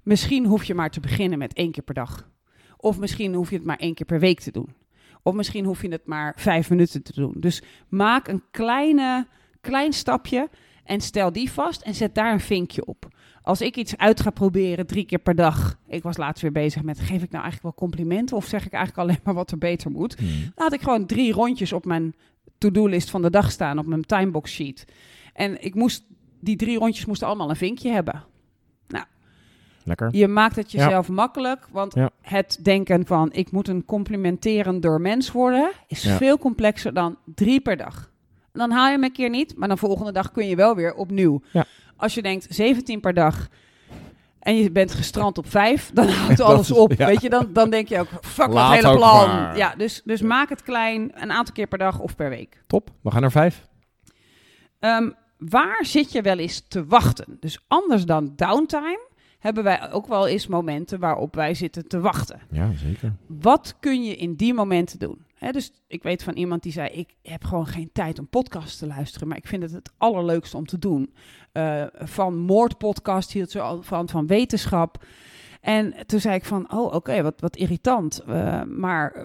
Misschien 0.01 0.45
hoef 0.45 0.63
je 0.63 0.73
maar 0.73 0.89
te 0.89 0.99
beginnen 0.99 1.37
met 1.37 1.53
één 1.53 1.71
keer 1.71 1.83
per 1.83 1.93
dag. 1.93 2.29
Of 2.77 2.99
misschien 2.99 3.33
hoef 3.33 3.49
je 3.49 3.55
het 3.55 3.65
maar 3.65 3.77
één 3.77 3.93
keer 3.93 4.05
per 4.05 4.19
week 4.19 4.39
te 4.39 4.51
doen. 4.51 4.73
Of 5.21 5.33
misschien 5.33 5.65
hoef 5.65 5.81
je 5.81 5.89
het 5.89 6.05
maar 6.05 6.33
vijf 6.37 6.69
minuten 6.69 7.03
te 7.03 7.13
doen. 7.13 7.33
Dus 7.35 7.61
maak 7.89 8.27
een 8.27 8.43
kleine, 8.51 9.27
klein 9.61 9.93
stapje 9.93 10.49
en 10.83 11.01
stel 11.01 11.31
die 11.31 11.51
vast 11.51 11.81
en 11.81 11.93
zet 11.93 12.15
daar 12.15 12.33
een 12.33 12.39
vinkje 12.39 12.85
op. 12.85 13.07
Als 13.43 13.61
ik 13.61 13.75
iets 13.77 13.97
uit 13.97 14.21
ga 14.21 14.29
proberen 14.29 14.85
drie 14.87 15.05
keer 15.05 15.19
per 15.19 15.35
dag. 15.35 15.77
Ik 15.87 16.03
was 16.03 16.17
laatst 16.17 16.41
weer 16.41 16.51
bezig 16.51 16.83
met, 16.83 16.99
geef 16.99 17.23
ik 17.23 17.31
nou 17.31 17.43
eigenlijk 17.43 17.61
wel 17.63 17.73
complimenten? 17.87 18.37
Of 18.37 18.45
zeg 18.45 18.65
ik 18.65 18.71
eigenlijk 18.73 19.07
alleen 19.07 19.19
maar 19.23 19.33
wat 19.33 19.51
er 19.51 19.57
beter 19.57 19.91
moet? 19.91 20.15
Hm. 20.19 20.23
Dan 20.25 20.51
had 20.55 20.73
ik 20.73 20.81
gewoon 20.81 21.05
drie 21.05 21.33
rondjes 21.33 21.73
op 21.73 21.85
mijn 21.85 22.15
to-do-list 22.57 23.09
van 23.09 23.21
de 23.21 23.29
dag 23.29 23.51
staan, 23.51 23.77
op 23.79 23.85
mijn 23.85 24.05
timebox 24.05 24.51
sheet. 24.51 24.85
En 25.33 25.63
ik 25.63 25.75
moest, 25.75 26.03
die 26.39 26.55
drie 26.55 26.77
rondjes 26.77 27.05
moesten 27.05 27.27
allemaal 27.27 27.49
een 27.49 27.55
vinkje 27.55 27.91
hebben. 27.91 28.23
Lekker. 29.85 30.09
Je 30.15 30.27
maakt 30.27 30.55
het 30.55 30.71
jezelf 30.71 31.09
makkelijk, 31.09 31.67
want 31.71 31.93
Ja. 31.93 32.09
het 32.21 32.59
denken 32.61 33.05
van 33.05 33.31
ik 33.33 33.51
moet 33.51 33.67
een 33.67 33.85
complimenterender 33.85 35.01
mens 35.01 35.31
worden, 35.31 35.71
is 35.87 36.03
Ja. 36.03 36.17
veel 36.17 36.37
complexer 36.37 36.93
dan 36.93 37.17
drie 37.35 37.61
per 37.61 37.77
dag. 37.77 38.11
En 38.51 38.59
dan 38.59 38.71
haal 38.71 38.85
je 38.85 38.91
hem 38.91 39.03
een 39.03 39.11
keer 39.11 39.29
niet, 39.29 39.57
maar 39.57 39.67
dan 39.67 39.77
volgende 39.77 40.11
dag 40.11 40.31
kun 40.31 40.47
je 40.47 40.55
wel 40.55 40.75
weer 40.75 40.93
opnieuw. 40.93 41.41
Ja. 41.51 41.65
Als 41.97 42.13
je 42.13 42.21
denkt 42.21 42.47
17 42.49 42.99
per 42.99 43.13
dag 43.13 43.47
en 44.39 44.55
je 44.55 44.71
bent 44.71 44.93
gestrand 44.93 45.37
op 45.37 45.49
vijf, 45.49 45.91
dan 45.93 46.07
houdt 46.19 46.41
alles 46.41 46.69
is- 46.69 46.77
op. 46.77 46.93
ja. 46.93 47.05
Weet 47.05 47.21
je, 47.21 47.29
dan, 47.29 47.49
dan 47.53 47.69
denk 47.69 47.87
je 47.87 47.99
ook, 47.99 48.07
fuck 48.21 48.51
dat 48.51 48.69
hele 48.71 48.95
plan. 48.95 49.27
maar. 49.27 49.57
Ja, 49.57 49.75
dus, 49.75 50.01
dus 50.05 50.21
maak 50.21 50.49
het 50.49 50.61
klein, 50.63 51.11
een 51.13 51.31
aantal 51.31 51.53
keer 51.53 51.67
per 51.67 51.77
dag 51.77 51.99
of 51.99 52.15
per 52.15 52.29
week. 52.29 52.63
Top. 52.67 52.89
We 53.01 53.11
gaan 53.11 53.21
naar 53.21 53.31
vijf. 53.31 53.67
Ehm, 54.79 55.09
waar 55.37 55.85
zit 55.85 56.11
je 56.11 56.21
wel 56.21 56.37
eens 56.37 56.67
te 56.67 56.85
wachten? 56.85 57.37
Dus 57.39 57.63
anders 57.67 58.03
dan 58.05 58.33
downtime 58.35 59.07
hebben 59.39 59.63
wij 59.63 59.91
ook 59.91 60.07
wel 60.07 60.27
eens 60.27 60.47
momenten 60.47 60.99
waarop 60.99 61.35
wij 61.35 61.53
zitten 61.53 61.87
te 61.87 61.99
wachten. 61.99 62.39
Ja, 62.51 62.71
zeker. 62.75 63.13
Wat 63.27 63.75
kun 63.79 64.03
je 64.03 64.15
in 64.15 64.35
die 64.35 64.53
momenten 64.53 64.99
doen? 64.99 65.25
Dus 65.51 65.71
ik 65.87 66.03
weet 66.03 66.23
van 66.23 66.33
iemand 66.33 66.63
die 66.63 66.71
zei: 66.71 66.89
Ik 66.89 67.15
heb 67.21 67.43
gewoon 67.43 67.67
geen 67.67 67.89
tijd 67.93 68.19
om 68.19 68.27
podcasts 68.27 68.77
te 68.77 68.87
luisteren, 68.87 69.27
maar 69.27 69.37
ik 69.37 69.47
vind 69.47 69.63
het 69.63 69.71
het 69.71 69.91
allerleukste 69.97 70.57
om 70.57 70.65
te 70.65 70.79
doen. 70.79 71.13
Eh, 71.51 71.83
van 71.93 72.37
moordpodcast 72.37 73.31
hield 73.31 73.51
ze 73.51 73.61
al 73.61 73.81
van, 73.81 74.09
van 74.09 74.27
wetenschap. 74.27 75.05
En 75.63 75.93
toen 76.05 76.19
zei 76.19 76.35
ik 76.35 76.45
van, 76.45 76.73
oh 76.73 76.93
oké, 76.93 77.21
wat, 77.21 77.39
wat 77.39 77.55
irritant. 77.55 78.19
Eh, 78.19 78.63
maar 78.63 79.11
eh, 79.11 79.23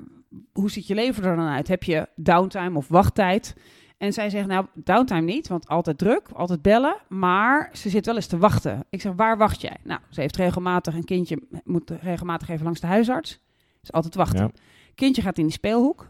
hoe 0.53 0.71
ziet 0.71 0.87
je 0.87 0.95
leven 0.95 1.25
er 1.25 1.37
dan 1.37 1.49
uit? 1.49 1.69
Heb 1.69 1.83
je 1.83 2.09
downtime 2.17 2.77
of 2.77 2.89
wachttijd? 2.89 3.55
En 3.97 4.13
zij 4.13 4.31
zegt, 4.31 4.47
nou, 4.47 4.67
downtime 4.75 5.21
niet, 5.21 5.49
want 5.49 5.69
altijd 5.69 5.99
druk, 5.99 6.29
altijd 6.33 6.63
bellen. 6.63 6.97
Maar 7.09 7.71
ze 7.73 7.89
zit 7.89 8.07
wel 8.07 8.15
eens 8.15 8.27
te 8.27 8.39
wachten. 8.39 8.85
Ik 8.91 9.01
zeg, 9.01 9.13
waar 9.17 9.39
wacht 9.39 9.61
jij? 9.61 9.77
Nou, 9.83 10.01
ze 10.11 10.21
heeft 10.21 10.37
regelmatig 10.37 10.95
een 10.95 11.05
kindje, 11.05 11.43
moet 11.65 11.91
regelmatig 11.91 12.49
even 12.49 12.65
langs 12.65 12.81
de 12.81 12.87
huisarts. 12.87 13.41
Is 13.83 13.93
altijd 13.93 14.15
wachten. 14.15 14.45
Ja. 14.45 14.51
Kindje 14.95 15.23
gaat 15.23 15.39
in 15.39 15.45
die 15.45 15.53
speelhoek, 15.53 16.09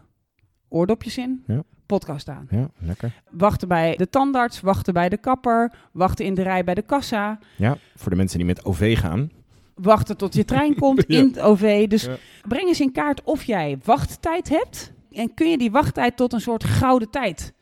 oordopjes 0.69 1.17
in, 1.17 1.43
Ja. 1.47 1.63
podcast 1.85 2.29
aan. 2.29 2.47
Ja, 2.49 2.69
lekker. 2.79 3.21
Wachten 3.31 3.67
bij 3.67 3.95
de 3.95 4.09
tandarts, 4.09 4.61
wachten 4.61 4.93
bij 4.93 5.09
de 5.09 5.17
kapper, 5.17 5.73
wachten 5.91 6.25
in 6.25 6.33
de 6.33 6.41
rij 6.41 6.63
bij 6.63 6.73
de 6.73 6.81
kassa. 6.81 7.39
Ja, 7.55 7.77
voor 7.95 8.09
de 8.09 8.15
mensen 8.17 8.37
die 8.37 8.47
met 8.47 8.65
OV 8.65 8.99
gaan. 8.99 9.31
Wachten 9.75 10.17
tot 10.17 10.33
je 10.33 10.45
trein 10.45 10.75
komt 10.83 11.03
Ja. 11.07 11.17
in 11.19 11.25
het 11.25 11.39
OV. 11.39 11.87
Dus 11.87 12.03
Ja. 12.05 12.15
breng 12.47 12.67
eens 12.67 12.81
in 12.81 12.91
kaart 12.91 13.23
of 13.23 13.43
jij 13.43 13.77
wachttijd 13.83 14.49
hebt. 14.49 14.93
En 15.11 15.33
kun 15.33 15.49
je 15.49 15.57
die 15.57 15.71
wachttijd 15.71 16.17
tot 16.17 16.33
een 16.33 16.41
soort 16.41 16.63
gouden 16.63 17.09
tijd 17.09 17.53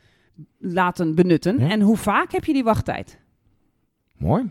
laten 0.58 1.16
benutten. 1.16 1.60
En 1.60 1.82
hoe 1.82 1.98
vaak 1.98 2.32
heb 2.32 2.46
je 2.46 2.54
die 2.54 2.64
wachttijd? 2.64 3.20
Mooi. 4.18 4.50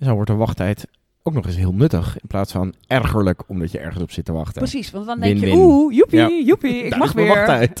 Zo 0.00 0.14
wordt 0.14 0.30
de 0.30 0.36
wachttijd 0.36 0.86
ook 1.28 1.34
nog 1.34 1.46
eens 1.46 1.56
heel 1.56 1.74
nuttig. 1.74 2.14
In 2.20 2.26
plaats 2.28 2.52
van 2.52 2.74
ergerlijk 2.86 3.42
omdat 3.46 3.70
je 3.72 3.78
ergens 3.78 4.02
op 4.02 4.10
zit 4.10 4.24
te 4.24 4.32
wachten. 4.32 4.62
Precies, 4.62 4.90
want 4.90 5.06
dan 5.06 5.20
denk 5.20 5.38
je, 5.40 5.52
oeh, 5.52 5.94
joepie, 5.94 6.18
Ja. 6.18 6.28
joepie, 6.44 6.82
ik 6.84 6.90
Daar 6.90 6.98
mag 6.98 7.12
weer. 7.12 7.26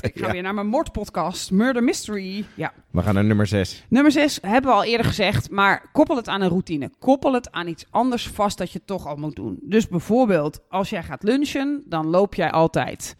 ga 0.14 0.26
Ja. 0.26 0.32
weer 0.32 0.42
naar 0.42 0.54
mijn 0.54 0.66
moordpodcast, 0.66 1.50
Murder 1.50 1.82
Mystery. 1.84 2.44
Ja. 2.54 2.72
We 2.90 3.02
gaan 3.02 3.14
naar 3.14 3.24
nummer 3.24 3.46
zes. 3.46 3.84
Nummer 3.88 4.12
6 4.12 4.38
hebben 4.42 4.70
we 4.70 4.76
al 4.76 4.84
eerder 4.84 5.06
gezegd, 5.06 5.50
maar 5.50 5.88
koppel 5.92 6.16
het 6.16 6.28
aan 6.28 6.40
een 6.40 6.48
routine. 6.48 6.90
Koppel 6.98 7.32
het 7.32 7.52
aan 7.52 7.66
iets 7.66 7.84
anders 7.90 8.28
vast 8.28 8.58
dat 8.58 8.70
je 8.72 8.80
toch 8.84 9.06
al 9.06 9.16
moet 9.16 9.36
doen. 9.36 9.58
Dus 9.62 9.88
bijvoorbeeld, 9.88 10.60
als 10.68 10.90
jij 10.90 11.02
gaat 11.02 11.22
lunchen, 11.22 11.82
dan 11.86 12.06
loop 12.06 12.34
jij 12.34 12.50
altijd, 12.50 13.16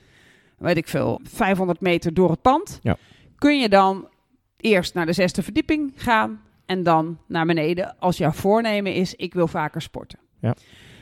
weet 0.58 0.76
ik 0.76 0.88
veel, 0.88 1.20
500 1.22 1.80
meter 1.80 2.14
door 2.14 2.30
het 2.30 2.42
pand. 2.42 2.78
Ja. 2.82 2.96
Kun 3.38 3.58
je 3.60 3.68
dan 3.68 4.08
eerst 4.56 4.94
naar 4.94 5.06
de 5.06 5.12
zesde 5.12 5.42
verdieping 5.42 5.92
gaan 5.96 6.40
en 6.68 6.82
dan 6.82 7.18
naar 7.26 7.46
beneden 7.46 7.98
als 7.98 8.16
jouw 8.16 8.30
voornemen 8.30 8.94
is, 8.94 9.14
ik 9.14 9.34
wil 9.34 9.48
vaker 9.48 9.82
sporten. 9.82 10.18
Ja. 10.40 10.54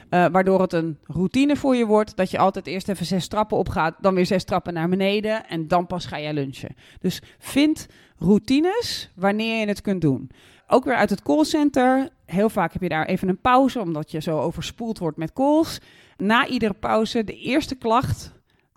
Eh, 0.09 0.27
waardoor 0.33 0.61
het 0.61 0.73
een 0.73 0.99
routine 1.05 1.57
voor 1.57 1.77
je 1.77 1.87
wordt 1.87 2.17
dat 2.17 2.31
je 2.31 2.39
altijd 2.39 2.67
eerst 2.67 2.89
even 2.89 3.07
zes 3.07 3.29
trappen 3.29 3.57
opgaat, 3.57 3.95
dan 4.01 4.15
weer 4.15 4.27
zes 4.27 4.45
trappen 4.45 4.75
naar 4.75 4.89
beneden 4.89 5.49
en 5.49 5.69
dan 5.69 5.87
pas 5.87 6.07
ga 6.07 6.21
jij 6.21 6.33
lunchen. 6.33 6.75
Dus 6.99 7.23
vind 7.39 7.87
routines 8.19 9.11
wanneer 9.15 9.61
je 9.61 9.67
het 9.67 9.81
kunt 9.81 10.01
doen. 10.01 10.31
Ook 10.67 10.85
weer 10.85 10.95
uit 10.95 11.11
het 11.11 11.23
callcenter. 11.23 12.09
Heel 12.27 12.49
vaak 12.49 12.73
heb 12.73 12.83
je 12.83 12.89
daar 12.89 13.07
even 13.07 13.29
een 13.29 13.41
pauze, 13.41 13.81
omdat 13.81 14.11
je 14.11 14.21
zo 14.21 14.39
overspoeld 14.39 14.99
wordt 14.99 15.17
met 15.17 15.33
calls. 15.33 15.81
Na 16.17 16.47
iedere 16.47 16.75
pauze, 16.75 17.25
de 17.25 17.39
eerste 17.39 17.75
klacht, 17.75 18.33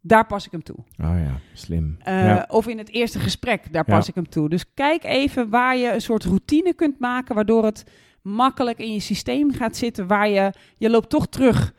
daar 0.10 0.26
pas 0.26 0.46
ik 0.46 0.52
hem 0.52 0.64
toe. 0.64 0.76
Oh 0.78 1.20
ja, 1.26 1.40
slim. 1.54 1.98
Eh, 2.00 2.26
ja. 2.26 2.46
Of 2.50 2.68
in 2.68 2.78
het 2.78 2.90
eerste 2.90 3.20
gesprek, 3.20 3.74
daar 3.74 3.84
Ja. 3.88 3.96
pas 3.96 4.08
ik 4.08 4.16
hem 4.16 4.30
toe. 4.30 4.50
Dus 4.50 4.74
kijk 4.74 5.04
even 5.04 5.50
waar 5.50 5.78
je 5.78 5.94
een 5.94 6.02
soort 6.02 6.24
routine 6.24 6.74
kunt 6.74 7.00
maken, 7.00 7.36
waardoor 7.36 7.66
het 7.66 7.84
makkelijk 8.22 8.78
in 8.78 8.94
je 8.94 9.00
systeem 9.00 9.54
gaat 9.54 9.76
zitten. 9.78 10.08
Waar 10.08 10.30
je, 10.30 10.54
je 10.78 10.90
loopt 10.90 11.10
toch 11.10 11.28
terug 11.28 11.74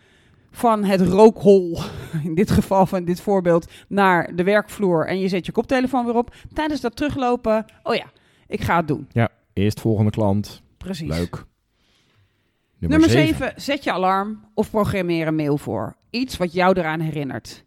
van 0.50 0.84
het 0.84 1.00
rookhol, 1.00 1.78
in 2.28 2.34
dit 2.34 2.50
geval 2.50 2.86
van 2.86 3.04
dit 3.04 3.20
voorbeeld, 3.20 3.70
naar 3.88 4.36
de 4.36 4.42
werkvloer. 4.44 5.06
En 5.06 5.18
je 5.18 5.28
zet 5.28 5.46
je 5.46 5.52
koptelefoon 5.52 6.04
weer 6.04 6.16
op. 6.16 6.34
Tijdens 6.52 6.80
dat 6.80 6.96
teruglopen, 6.96 7.64
oh 7.82 7.94
ja, 7.94 8.06
ik 8.46 8.60
ga 8.60 8.76
het 8.76 8.88
doen. 8.88 9.08
Eerst 9.52 9.80
volgende 9.80 10.10
klant. 10.10 10.62
Precies. 10.76 11.08
Leuk. 11.08 11.44
Nummer 12.78 13.10
7. 13.10 13.52
Zet 13.56 13.84
je 13.84 13.92
alarm 13.92 14.44
of 14.54 14.70
programmeer 14.70 15.26
een 15.26 15.34
mail 15.34 15.58
voor. 15.58 15.96
Iets 16.10 16.36
wat 16.36 16.52
jou 16.52 16.78
eraan 16.78 17.00
herinnert. 17.00 17.64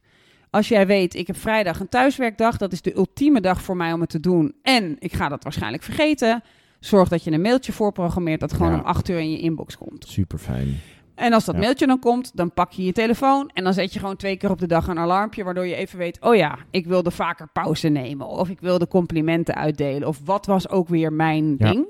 Als 0.53 0.67
jij 0.67 0.87
weet, 0.87 1.15
ik 1.15 1.27
heb 1.27 1.37
vrijdag 1.37 1.79
een 1.79 1.89
thuiswerkdag, 1.89 2.57
dat 2.57 2.71
is 2.71 2.81
de 2.81 2.95
ultieme 2.95 3.41
dag 3.41 3.61
voor 3.61 3.77
mij 3.77 3.93
om 3.93 4.01
het 4.01 4.09
te 4.09 4.19
doen. 4.19 4.53
En 4.61 4.95
ik 4.99 5.13
ga 5.13 5.29
dat 5.29 5.43
waarschijnlijk 5.43 5.83
vergeten. 5.83 6.43
Zorg 6.79 7.09
dat 7.09 7.23
je 7.23 7.31
een 7.31 7.41
mailtje 7.41 7.71
voorprogrammeert 7.71 8.39
dat 8.39 8.53
gewoon 8.53 8.71
Ja. 8.71 8.77
om 8.79 8.83
8 8.85 9.09
uur 9.09 9.19
in 9.19 9.31
je 9.31 9.39
inbox 9.39 9.77
komt. 9.77 10.05
Super 10.07 10.37
fijn. 10.37 10.79
En 11.15 11.33
als 11.33 11.45
dat 11.45 11.55
Ja. 11.55 11.61
mailtje 11.61 11.87
dan 11.87 11.99
komt, 11.99 12.31
dan 12.35 12.53
pak 12.53 12.71
je 12.71 12.83
je 12.83 12.91
telefoon 12.91 13.49
en 13.53 13.63
dan 13.63 13.73
zet 13.73 13.93
je 13.93 13.99
gewoon 13.99 14.15
twee 14.15 14.37
keer 14.37 14.49
op 14.49 14.59
de 14.59 14.67
dag 14.67 14.87
een 14.87 14.99
alarmpje, 14.99 15.43
waardoor 15.43 15.65
je 15.67 15.75
even 15.75 15.97
weet, 15.97 16.17
oh 16.21 16.35
ja, 16.35 16.57
ik 16.71 16.85
wilde 16.85 17.11
vaker 17.11 17.47
pauze 17.53 17.87
nemen 17.89 18.27
of 18.27 18.49
ik 18.49 18.59
wilde 18.59 18.87
complimenten 18.87 19.55
uitdelen 19.55 20.07
of 20.07 20.19
wat 20.25 20.45
was 20.45 20.69
ook 20.69 20.87
weer 20.87 21.13
mijn 21.13 21.55
Ja. 21.57 21.71
ding. 21.71 21.85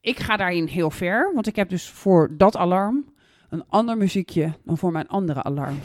Ik 0.00 0.18
ga 0.18 0.36
daarin 0.36 0.66
heel 0.66 0.90
ver, 0.90 1.30
want 1.34 1.46
ik 1.46 1.56
heb 1.56 1.68
dus 1.68 1.88
voor 1.90 2.30
dat 2.36 2.56
alarm 2.56 3.04
een 3.52 3.64
ander 3.68 3.96
muziekje 3.96 4.52
dan 4.64 4.78
voor 4.78 4.92
mijn 4.92 5.08
andere 5.08 5.42
alarm. 5.42 5.74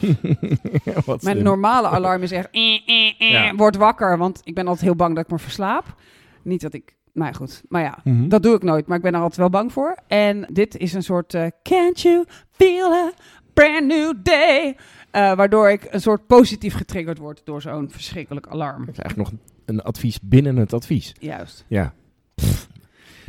Mijn 1.06 1.18
slim. 1.20 1.42
normale 1.42 1.88
alarm 1.88 2.22
is 2.22 2.32
echt... 2.32 2.48
eh, 2.50 2.74
eh, 2.86 3.14
eh, 3.18 3.30
Ja. 3.30 3.54
Word 3.54 3.76
wakker, 3.76 4.18
want 4.18 4.40
ik 4.44 4.54
ben 4.54 4.66
altijd 4.66 4.84
heel 4.84 4.96
bang 4.96 5.14
dat 5.14 5.24
ik 5.24 5.30
me 5.30 5.38
verslaap. 5.38 5.94
Niet 6.42 6.60
dat 6.60 6.72
ik... 6.74 6.96
Maar 7.12 7.34
goed. 7.34 7.62
Maar 7.68 7.82
ja, 7.82 7.98
Mhm. 8.04 8.28
dat 8.28 8.42
doe 8.42 8.54
ik 8.54 8.62
nooit. 8.62 8.86
Maar 8.86 8.96
ik 8.96 9.02
ben 9.02 9.12
er 9.14 9.20
altijd 9.20 9.36
wel 9.38 9.50
bang 9.50 9.72
voor. 9.72 9.96
En 10.06 10.48
dit 10.52 10.76
is 10.76 10.92
een 10.92 11.02
soort... 11.02 11.34
eh, 11.34 11.46
Can't 11.62 12.00
you 12.00 12.24
feel 12.50 12.92
a 12.92 13.10
brand 13.54 13.86
new 13.86 14.12
day? 14.22 14.76
Eh, 15.10 15.34
waardoor 15.34 15.70
ik 15.70 15.86
een 15.90 16.00
soort 16.00 16.26
positief 16.26 16.74
getriggerd 16.74 17.18
word 17.18 17.40
door 17.44 17.62
zo'n 17.62 17.90
verschrikkelijk 17.90 18.46
alarm. 18.46 18.84
Dat 18.84 18.94
is 18.94 19.00
eigenlijk 19.00 19.30
nog 19.30 19.40
een 19.64 19.82
advies 19.82 20.20
binnen 20.22 20.56
het 20.56 20.72
advies. 20.72 21.14
Juist. 21.18 21.64
Ja. 21.68 21.92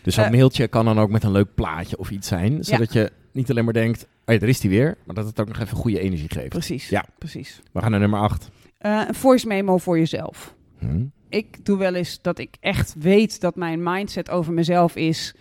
Dus 0.03 0.15
zo'n 0.15 0.31
mailtje 0.31 0.67
kan 0.67 0.85
dan 0.85 0.99
ook 0.99 1.09
met 1.09 1.23
een 1.23 1.31
leuk 1.31 1.53
plaatje 1.55 1.97
of 1.97 2.09
iets 2.11 2.27
zijn. 2.27 2.63
Zodat 2.63 2.93
je 2.93 3.11
niet 3.31 3.49
alleen 3.49 3.63
maar 3.63 3.73
denkt, 3.73 4.07
ja, 4.33 4.39
daar 4.39 4.49
is 4.49 4.59
die 4.59 4.69
weer. 4.69 4.97
Maar 5.05 5.15
dat 5.15 5.25
het 5.25 5.39
ook 5.39 5.47
nog 5.47 5.59
even 5.59 5.77
goede 5.77 5.99
energie 5.99 6.29
geeft. 6.29 6.49
Precies. 6.49 6.89
Ja. 6.89 7.05
Precies. 7.17 7.61
We 7.71 7.81
gaan 7.81 7.91
naar 7.91 7.99
nummer 7.99 8.19
8. 8.19 8.49
Eh, 8.77 9.03
een 9.07 9.15
voice 9.15 9.47
memo 9.47 9.77
voor 9.77 9.97
jezelf. 9.97 10.57
Hm. 10.77 11.05
ik 11.29 11.65
doe 11.65 11.77
wel 11.77 11.93
eens 11.93 12.21
dat 12.21 12.39
ik 12.39 12.55
echt 12.59 12.95
weet 12.99 13.41
dat 13.41 13.55
mijn 13.55 13.83
mindset 13.83 14.29
over 14.29 14.53
mezelf 14.53 14.95
is. 14.95 15.35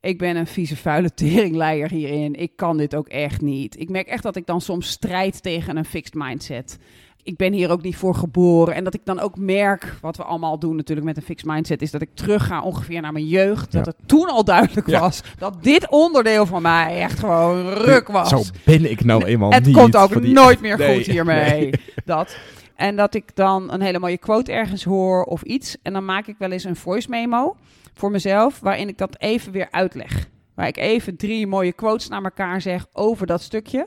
Ik 0.00 0.18
ben 0.18 0.36
een 0.36 0.46
vieze 0.46 0.76
vuile 0.76 1.14
teringleier 1.14 1.90
hierin. 1.90 2.34
Ik 2.34 2.56
kan 2.56 2.76
dit 2.76 2.94
ook 2.94 3.08
echt 3.08 3.40
niet. 3.40 3.80
Ik 3.80 3.88
merk 3.88 4.06
echt 4.06 4.22
dat 4.22 4.36
ik 4.36 4.46
dan 4.46 4.60
soms 4.60 4.88
strijd 4.88 5.42
tegen 5.42 5.76
een 5.76 5.84
fixed 5.84 6.14
mindset. 6.14 6.78
Ik 7.24 7.36
ben 7.36 7.52
hier 7.52 7.70
ook 7.70 7.82
niet 7.82 7.96
voor 7.96 8.14
geboren. 8.14 8.74
En 8.74 8.84
dat 8.84 8.94
ik 8.94 9.00
dan 9.04 9.20
ook 9.20 9.36
merk, 9.38 9.94
wat 10.00 10.16
we 10.16 10.22
allemaal 10.24 10.58
doen 10.58 10.76
natuurlijk 10.76 11.06
met 11.06 11.16
een 11.16 11.22
fixed 11.22 11.48
mindset, 11.50 11.82
is 11.82 11.90
dat 11.90 12.02
ik 12.02 12.08
terug 12.14 12.46
ga 12.46 12.62
ongeveer 12.62 13.00
naar 13.00 13.12
mijn 13.12 13.26
jeugd. 13.26 13.72
Dat 13.72 13.84
Ja. 13.86 13.92
het 13.96 14.08
toen 14.08 14.28
al 14.28 14.44
duidelijk 14.44 14.86
Ja. 14.88 15.00
was 15.00 15.20
dat 15.38 15.62
dit 15.62 15.90
onderdeel 15.90 16.46
van 16.46 16.62
mij 16.62 17.00
echt 17.00 17.18
gewoon 17.18 17.68
ruk 17.68 18.08
was. 18.08 18.28
Zo 18.28 18.42
ben 18.64 18.90
ik 18.90 19.04
nou 19.04 19.24
eenmaal 19.24 19.52
Het 19.52 19.64
niet. 19.66 19.76
komt 19.76 19.96
ook 19.96 20.20
nooit 20.22 20.60
meer 20.60 20.78
Nee, 20.78 20.96
goed 20.96 21.06
hiermee. 21.06 21.50
nee. 21.50 21.70
Dat. 22.04 22.36
En 22.74 22.96
dat 22.96 23.14
ik 23.14 23.36
dan 23.36 23.72
een 23.72 23.80
hele 23.80 23.98
mooie 23.98 24.18
quote 24.18 24.52
ergens 24.52 24.84
hoor 24.84 25.24
of 25.24 25.42
iets. 25.42 25.76
En 25.82 25.92
dan 25.92 26.04
maak 26.04 26.26
ik 26.26 26.36
wel 26.38 26.50
eens 26.50 26.64
een 26.64 26.76
voice 26.76 27.08
memo 27.10 27.56
voor 27.94 28.10
mezelf, 28.10 28.60
waarin 28.60 28.88
ik 28.88 28.98
dat 28.98 29.20
even 29.20 29.52
weer 29.52 29.68
uitleg. 29.70 30.28
Waar 30.54 30.66
ik 30.66 30.76
even 30.76 31.16
drie 31.16 31.46
mooie 31.46 31.72
quotes 31.72 32.08
naar 32.08 32.22
elkaar 32.22 32.60
zeg 32.60 32.86
over 32.92 33.26
dat 33.26 33.42
stukje. 33.42 33.86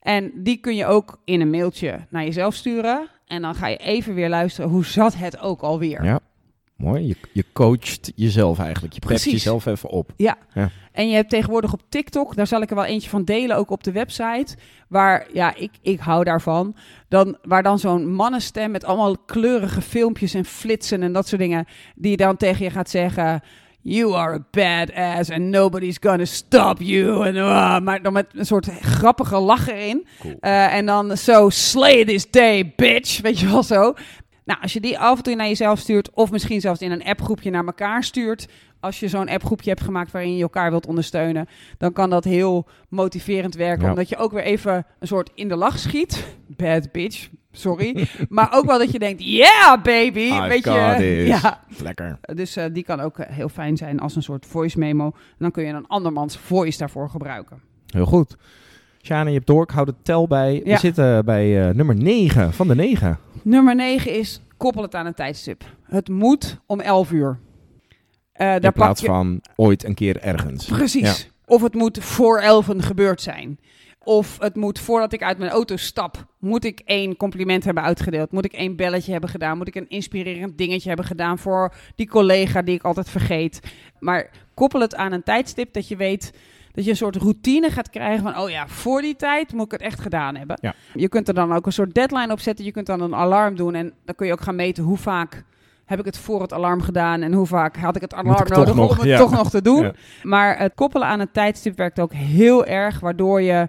En 0.00 0.30
die 0.34 0.56
kun 0.56 0.76
je 0.76 0.86
ook 0.86 1.20
in 1.24 1.40
een 1.40 1.50
mailtje 1.50 2.06
naar 2.08 2.24
jezelf 2.24 2.54
sturen. 2.54 3.08
En 3.26 3.42
dan 3.42 3.54
ga 3.54 3.66
je 3.66 3.76
even 3.76 4.14
weer 4.14 4.28
luisteren, 4.28 4.70
hoe 4.70 4.84
zat 4.84 5.14
het 5.14 5.38
ook 5.38 5.60
alweer? 5.60 6.04
Ja, 6.04 6.20
mooi. 6.76 7.06
Je, 7.06 7.16
je 7.32 7.44
coacht 7.52 8.12
jezelf 8.14 8.58
eigenlijk. 8.58 8.94
Je 8.94 9.00
prept 9.00 9.22
jezelf 9.22 9.66
even 9.66 9.88
op. 9.88 10.12
En 10.92 11.08
je 11.08 11.14
hebt 11.14 11.30
tegenwoordig 11.30 11.72
op 11.72 11.82
TikTok, 11.88 12.36
daar 12.36 12.46
zal 12.46 12.62
ik 12.62 12.70
er 12.70 12.76
wel 12.76 12.84
eentje 12.84 13.10
van 13.10 13.24
delen, 13.24 13.56
ook 13.56 13.70
op 13.70 13.84
de 13.84 13.92
website. 13.92 14.56
Waar, 14.88 15.26
ja, 15.32 15.54
ik, 15.54 15.70
ik 15.82 16.00
hou 16.00 16.24
daarvan. 16.24 16.76
Dan, 17.08 17.36
waar 17.42 17.62
dan 17.62 17.78
zo'n 17.78 18.12
mannenstem 18.12 18.70
met 18.70 18.84
allemaal 18.84 19.18
kleurige 19.18 19.80
filmpjes 19.80 20.34
en 20.34 20.44
flitsen 20.44 21.02
en 21.02 21.12
dat 21.12 21.28
soort 21.28 21.40
dingen. 21.40 21.66
Die 21.94 22.16
dan 22.16 22.36
tegen 22.36 22.64
je 22.64 22.70
gaat 22.70 22.90
zeggen. 22.90 23.42
You 23.82 24.14
are 24.14 24.34
a 24.34 24.44
badass 24.56 25.30
and 25.30 25.50
nobody's 25.50 25.98
gonna 26.00 26.24
stop 26.24 26.80
you. 26.80 27.26
En, 27.26 27.36
ah, 27.36 27.80
maar 27.82 28.02
dan 28.02 28.12
met 28.12 28.26
een 28.32 28.46
soort 28.46 28.68
grappige 28.80 29.38
lach 29.38 29.68
erin. 29.68 30.06
Cool. 30.20 30.36
Eh, 30.40 30.74
en 30.74 30.86
dan 30.86 31.16
zo, 31.16 31.48
slay 31.48 32.04
this 32.04 32.30
day, 32.30 32.72
bitch. 32.76 33.20
Weet 33.20 33.38
je 33.38 33.46
wel 33.46 33.62
zo. 33.62 33.94
Nou, 34.44 34.62
als 34.62 34.72
je 34.72 34.80
die 34.80 34.98
af 34.98 35.16
en 35.16 35.22
toe 35.22 35.34
naar 35.34 35.46
jezelf 35.46 35.78
stuurt, 35.78 36.10
of 36.14 36.30
misschien 36.30 36.60
zelfs 36.60 36.80
in 36.80 36.90
een 36.90 37.04
appgroepje 37.04 37.50
naar 37.50 37.64
elkaar 37.64 38.04
stuurt. 38.04 38.48
Als 38.80 39.00
je 39.00 39.08
zo'n 39.08 39.28
appgroepje 39.28 39.70
hebt 39.70 39.82
gemaakt 39.82 40.12
waarin 40.12 40.36
je 40.36 40.42
elkaar 40.42 40.70
wilt 40.70 40.86
ondersteunen, 40.86 41.48
dan 41.78 41.92
kan 41.92 42.10
dat 42.10 42.24
heel 42.24 42.66
motiverend 42.88 43.54
werken. 43.54 43.84
Ja. 43.84 43.90
Omdat 43.90 44.08
je 44.08 44.16
ook 44.16 44.32
weer 44.32 44.42
even 44.42 44.86
een 44.98 45.06
soort 45.06 45.30
in 45.34 45.48
de 45.48 45.56
lach 45.56 45.78
schiet. 45.78 46.24
Bad 46.46 46.92
bitch, 46.92 47.28
sorry. 47.52 48.08
maar 48.28 48.48
ook 48.52 48.64
wel 48.64 48.78
dat 48.78 48.92
je 48.92 48.98
denkt, 48.98 49.22
yeah 49.22 49.82
baby. 49.82 50.20
I've 50.20 50.48
weet 50.48 50.64
je, 50.64 51.24
ja. 51.26 51.60
Lekker. 51.82 52.18
Dus 52.34 52.56
eh, 52.56 52.64
die 52.72 52.84
kan 52.84 53.00
ook 53.00 53.18
eh, 53.18 53.34
heel 53.36 53.48
fijn 53.48 53.76
zijn 53.76 54.00
als 54.00 54.16
een 54.16 54.22
soort 54.22 54.46
voice 54.46 54.78
memo. 54.78 55.04
En 55.04 55.36
dan 55.38 55.50
kun 55.50 55.64
je 55.64 55.72
een 55.72 55.86
andermans 55.86 56.36
voice 56.38 56.78
daarvoor 56.78 57.10
gebruiken. 57.10 57.60
Heel 57.86 58.06
goed. 58.06 58.36
Sjane, 59.02 59.28
je 59.28 59.34
hebt 59.34 59.46
door. 59.46 59.62
Ik 59.62 59.70
hou 59.70 59.86
de 59.86 59.94
tel 60.02 60.26
bij. 60.26 60.60
We 60.64 60.76
zitten 60.76 61.24
bij 61.24 61.68
eh, 61.68 61.74
nummer 61.74 61.96
9 61.96 62.52
van 62.52 62.68
de 62.68 62.74
9. 62.74 63.18
Nummer 63.42 63.74
9 63.74 64.18
is 64.18 64.40
koppel 64.56 64.82
het 64.82 64.94
aan 64.94 65.06
een 65.06 65.14
tijdstip. 65.14 65.64
Het 65.84 66.08
moet 66.08 66.60
om 66.66 66.80
11 66.80 67.10
uur. 67.10 67.38
Daar 68.32 68.64
In 68.64 68.72
plaats 68.72 69.00
je, 69.00 69.06
van 69.06 69.40
ooit 69.56 69.84
een 69.84 69.94
keer 69.94 70.20
ergens. 70.20 70.64
Precies. 70.66 71.30
Of 71.46 71.62
het 71.62 71.74
moet 71.74 71.98
voor 71.98 72.38
11 72.38 72.66
gebeurd 72.76 73.20
zijn. 73.20 73.58
Of 74.04 74.38
het 74.38 74.56
moet 74.56 74.78
voordat 74.78 75.12
ik 75.12 75.22
uit 75.22 75.38
mijn 75.38 75.50
auto 75.50 75.76
stap, 75.76 76.26
moet 76.38 76.64
ik 76.64 76.80
één 76.84 77.16
compliment 77.16 77.64
hebben 77.64 77.82
uitgedeeld. 77.82 78.32
Moet 78.32 78.44
ik 78.44 78.52
één 78.52 78.76
belletje 78.76 79.12
hebben 79.12 79.30
gedaan. 79.30 79.56
Moet 79.56 79.68
ik 79.68 79.74
een 79.74 79.88
inspirerend 79.88 80.58
dingetje 80.58 80.88
hebben 80.88 81.06
gedaan 81.06 81.38
voor 81.38 81.74
die 81.94 82.08
collega 82.08 82.62
die 82.62 82.74
ik 82.74 82.82
altijd 82.82 83.10
vergeet. 83.10 83.60
Maar 83.98 84.30
koppel 84.54 84.80
het 84.80 84.94
aan 84.94 85.12
een 85.12 85.22
tijdstip 85.22 85.72
dat 85.72 85.88
je 85.88 85.96
weet 85.96 86.32
dat 86.72 86.84
je 86.84 86.90
een 86.90 86.96
soort 86.96 87.16
routine 87.16 87.70
gaat 87.70 87.90
krijgen 87.90 88.22
van, 88.22 88.38
oh 88.38 88.50
ja, 88.50 88.68
voor 88.68 89.00
die 89.00 89.16
tijd 89.16 89.52
moet 89.52 89.64
ik 89.64 89.70
het 89.70 89.80
echt 89.80 90.00
gedaan 90.00 90.36
hebben. 90.36 90.58
Ja. 90.60 90.74
Je 90.94 91.08
kunt 91.08 91.28
er 91.28 91.34
dan 91.34 91.52
ook 91.52 91.66
een 91.66 91.72
soort 91.72 91.94
deadline 91.94 92.32
op 92.32 92.40
zetten. 92.40 92.64
Je 92.64 92.72
kunt 92.72 92.86
dan 92.86 93.00
een 93.00 93.14
alarm 93.14 93.56
doen 93.56 93.74
en 93.74 93.92
dan 94.04 94.14
kun 94.14 94.26
je 94.26 94.32
ook 94.32 94.40
gaan 94.40 94.56
meten 94.56 94.84
hoe 94.84 94.96
vaak 94.96 95.44
heb 95.84 95.98
ik 95.98 96.04
het 96.04 96.18
voor 96.18 96.40
het 96.40 96.52
alarm 96.52 96.82
gedaan 96.82 97.22
en 97.22 97.32
hoe 97.32 97.46
vaak 97.46 97.76
had 97.76 97.96
ik 97.96 98.02
het 98.02 98.14
alarm 98.14 98.46
ik 98.46 98.48
nodig 98.48 98.74
nog, 98.74 98.90
om 98.90 98.96
het 98.96 99.06
ja. 99.06 99.18
toch 99.18 99.30
nog 99.30 99.50
te 99.50 99.62
doen. 99.62 99.82
Ja. 99.82 99.92
Maar 100.22 100.58
het 100.58 100.74
koppelen 100.74 101.08
aan 101.08 101.20
een 101.20 101.30
tijdstip 101.32 101.76
werkt 101.76 102.00
ook 102.00 102.12
heel 102.12 102.66
erg, 102.66 103.00
waardoor 103.00 103.42
je, 103.42 103.68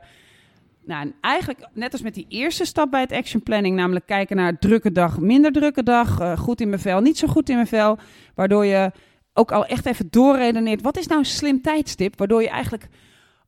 nou, 0.86 1.02
en 1.02 1.14
eigenlijk 1.22 1.68
net 1.74 1.92
als 1.92 2.02
met 2.02 2.14
die 2.14 2.26
eerste 2.30 2.66
stap 2.66 2.92
bij 2.92 3.02
het 3.02 3.12
action 3.12 3.44
planning, 3.44 3.76
namelijk 3.76 4.06
kijken 4.06 4.36
naar 4.36 4.60
drukke 4.60 4.92
dag, 4.92 5.20
minder 5.20 5.52
drukke 5.52 5.84
dag, 5.84 6.20
eh, 6.20 6.38
goed 6.38 6.62
in 6.62 6.70
mijn 6.70 6.82
vel, 6.82 7.02
niet 7.02 7.18
zo 7.18 7.28
goed 7.28 7.50
in 7.50 7.56
mijn 7.56 7.68
vel, 7.68 7.98
waardoor 8.36 8.66
je 8.66 8.92
ook 9.34 9.52
al 9.52 9.66
echt 9.66 9.86
even 9.86 10.08
doorredeneert, 10.10 10.82
wat 10.82 10.98
is 10.98 11.08
nou 11.08 11.20
een 11.20 11.26
slim 11.26 11.62
tijdstip, 11.62 12.18
waardoor 12.18 12.42
je 12.42 12.50
eigenlijk 12.50 12.88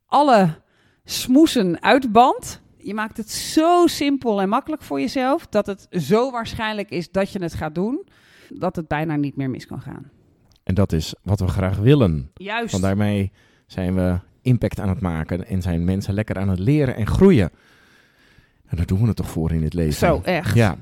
alle 0.05 0.61
smoesen 1.03 1.81
uitbandt. 1.81 2.61
Je 2.77 2.93
maakt 2.93 3.17
het 3.17 3.31
zo 3.31 3.87
simpel 3.87 4.41
en 4.41 4.49
makkelijk 4.49 4.81
voor 4.81 4.99
jezelf, 4.99 5.47
dat 5.47 5.65
het 5.65 5.87
zo 5.89 6.31
waarschijnlijk 6.31 6.89
is 6.89 7.11
dat 7.11 7.31
je 7.31 7.41
het 7.41 7.53
gaat 7.53 7.75
doen, 7.75 8.05
dat 8.49 8.75
het 8.75 8.87
bijna 8.87 9.15
niet 9.15 9.35
meer 9.35 9.49
mis 9.49 9.65
kan 9.65 9.81
gaan. 9.81 10.11
En 10.63 10.75
dat 10.75 10.91
is 10.91 11.15
wat 11.23 11.39
we 11.39 11.47
graag 11.47 11.77
willen. 11.77 12.31
Juist. 12.33 12.71
Want 12.71 12.83
daarmee 12.83 13.31
zijn 13.67 13.95
we 13.95 14.19
impact 14.43 14.79
aan 14.79 14.89
het 14.89 14.99
maken 15.01 15.47
en 15.47 15.61
zijn 15.61 15.83
mensen 15.83 16.13
lekker 16.13 16.37
aan 16.37 16.49
het 16.49 16.59
leren 16.59 16.95
en 16.95 17.07
groeien. 17.07 17.49
En 18.67 18.77
daar 18.77 18.85
doen 18.85 18.99
we 19.01 19.07
het 19.07 19.15
toch 19.15 19.29
voor 19.29 19.51
in 19.51 19.63
het 19.63 19.73
leven. 19.73 19.93
Zo, 19.93 20.21
echt. 20.23 20.55
Ja. 20.55 20.77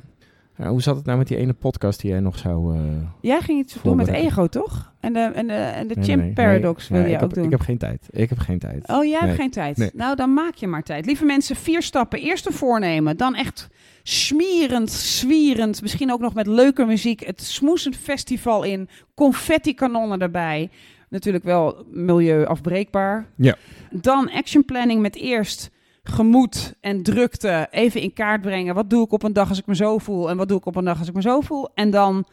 Ja, 0.58 0.69
hoe 0.69 0.82
zat 0.82 0.95
het 0.95 1.06
nou 1.06 1.17
met 1.17 1.28
die 1.28 1.38
ene 1.38 1.54
podcast 1.54 2.02
die 2.02 2.10
jij 2.12 2.19
nog 2.19 2.38
zou... 2.38 2.76
eh, 2.76 2.82
Jij 3.21 3.41
ging 3.41 3.60
iets 3.60 3.76
doen 3.84 3.95
met 3.95 4.08
ego, 4.08 4.47
toch? 4.47 4.93
En 5.00 5.13
de, 5.13 5.19
en 5.19 5.47
de, 5.47 5.54
en 5.54 5.88
de 5.88 5.95
nee, 5.95 6.04
chimp 6.04 6.21
nee, 6.21 6.34
paradox 6.34 6.89
nee, 6.89 7.02
wil 7.02 7.10
je 7.10 7.15
ook 7.15 7.21
heb, 7.21 7.34
doen. 7.34 7.43
Ik 7.43 7.52
heb 7.52 7.60
geen 7.60 7.78
tijd. 7.78 8.08
Ik 8.10 8.30
heb 8.30 8.38
geen 8.38 8.60
tijd. 8.60 8.88
Oh, 8.88 9.04
jij 9.06 9.19
hebt 9.19 9.36
geen 9.36 9.50
tijd. 9.52 9.91
Nou, 9.93 10.15
dan 10.15 10.34
maak 10.34 10.54
je 10.56 10.67
maar 10.67 10.84
tijd. 10.84 11.06
Lieve 11.06 11.26
mensen, 11.26 11.56
vier 11.56 11.82
stappen. 11.82 12.19
Eerst 12.19 12.45
een 12.45 12.54
voornemen. 12.54 13.17
Dan 13.17 13.36
echt 13.36 13.67
smerend, 14.04 14.91
zwierend. 14.91 15.82
Misschien 15.82 16.12
ook 16.12 16.19
nog 16.19 16.34
met 16.34 16.47
leuke 16.47 16.86
muziek. 16.86 17.26
Het 17.26 17.41
Smoesend 17.41 17.95
Festival 17.95 18.63
in. 18.63 18.89
Confetti 19.15 19.74
kanonnen 19.74 20.19
erbij. 20.19 20.69
Natuurlijk 21.12 21.43
wel 21.43 21.86
milieuafbreekbaar. 21.89 23.28
Ja. 23.36 23.56
Dan 23.89 24.32
action 24.32 24.65
planning 24.65 25.02
met 25.02 25.15
eerst 25.15 25.69
gemoed 26.04 26.74
en 26.82 27.04
drukte 27.04 27.67
even 27.71 28.02
in 28.02 28.13
kaart 28.13 28.41
brengen. 28.41 28.76
Wat 28.76 28.89
doe 28.89 29.06
ik 29.06 29.12
op 29.12 29.24
een 29.24 29.34
dag 29.34 29.50
als 29.50 29.60
ik 29.60 29.65
me 29.65 29.76
zo 29.76 29.97
voel? 29.97 30.30
En 30.30 30.38
wat 30.38 30.47
doe 30.47 30.58
ik 30.58 30.65
op 30.65 30.76
een 30.76 30.86
dag 30.86 31.00
als 31.00 31.08
ik 31.08 31.13
me 31.13 31.21
zo 31.21 31.41
voel? 31.41 31.69
En 31.74 31.89
dan 31.89 32.28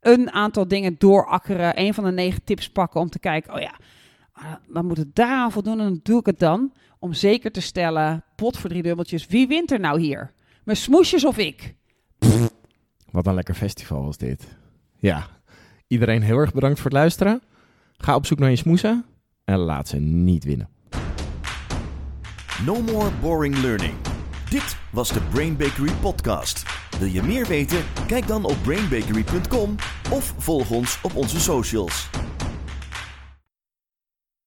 een 0.00 0.30
aantal 0.30 0.68
dingen 0.68 0.94
doorakkeren. 0.98 1.80
Een 1.80 1.94
van 1.94 2.04
de 2.04 2.10
negen 2.10 2.44
tips 2.44 2.70
pakken 2.70 3.00
om 3.00 3.10
te 3.10 3.18
kijken. 3.18 3.54
Oh 3.54 3.60
ja, 3.60 3.74
ah, 4.32 4.52
dan 4.68 4.86
moet 4.86 4.96
het 4.96 5.14
daaraan 5.14 5.52
voldoen 5.52 5.80
en 5.80 5.84
dan 5.84 6.00
doe 6.02 6.20
ik 6.20 6.26
het 6.26 6.38
dan. 6.38 6.72
Om 6.98 7.12
zeker 7.12 7.52
te 7.52 7.60
stellen, 7.60 8.24
pot 8.36 8.58
voor 8.58 8.70
drie 8.70 8.82
dubbeltjes. 8.82 9.26
Wie 9.26 9.46
wint 9.46 9.70
er 9.70 9.80
nou 9.80 10.00
hier? 10.00 10.32
Mijn 10.64 10.76
smoesjes 10.76 11.24
of 11.24 11.38
ik? 11.38 11.74
Wat 13.10 13.26
een 13.26 13.34
lekker 13.34 13.54
festival 13.54 14.04
was 14.04 14.16
dit. 14.16 14.56
Ja. 14.98 15.26
Iedereen 15.86 16.22
heel 16.22 16.38
erg 16.38 16.52
bedankt 16.52 16.76
voor 16.76 16.90
het 16.90 16.98
luisteren. 16.98 17.42
Ga 18.04 18.14
op 18.14 18.26
zoek 18.26 18.38
naar 18.38 18.50
je 18.50 18.56
smoesen. 18.56 19.04
En 19.44 19.58
laat 19.58 19.88
ze 19.88 19.96
niet 19.96 20.44
winnen. 20.44 20.68
No 22.66 22.82
more 22.82 23.10
boring 23.20 23.56
learning. 23.56 23.94
Dit 24.50 24.76
was 24.90 25.12
de 25.12 25.20
Brain 25.32 25.56
Bakery 25.56 25.92
podcast. 26.00 26.62
Wil 26.98 27.08
je 27.08 27.22
meer 27.22 27.46
weten? 27.46 27.84
Kijk 28.06 28.26
dan 28.26 28.44
op 28.44 28.56
brainbakery.com 28.62 29.74
of 30.12 30.34
volg 30.38 30.70
ons 30.70 31.00
op 31.02 31.16
onze 31.16 31.40
socials. 31.40 32.08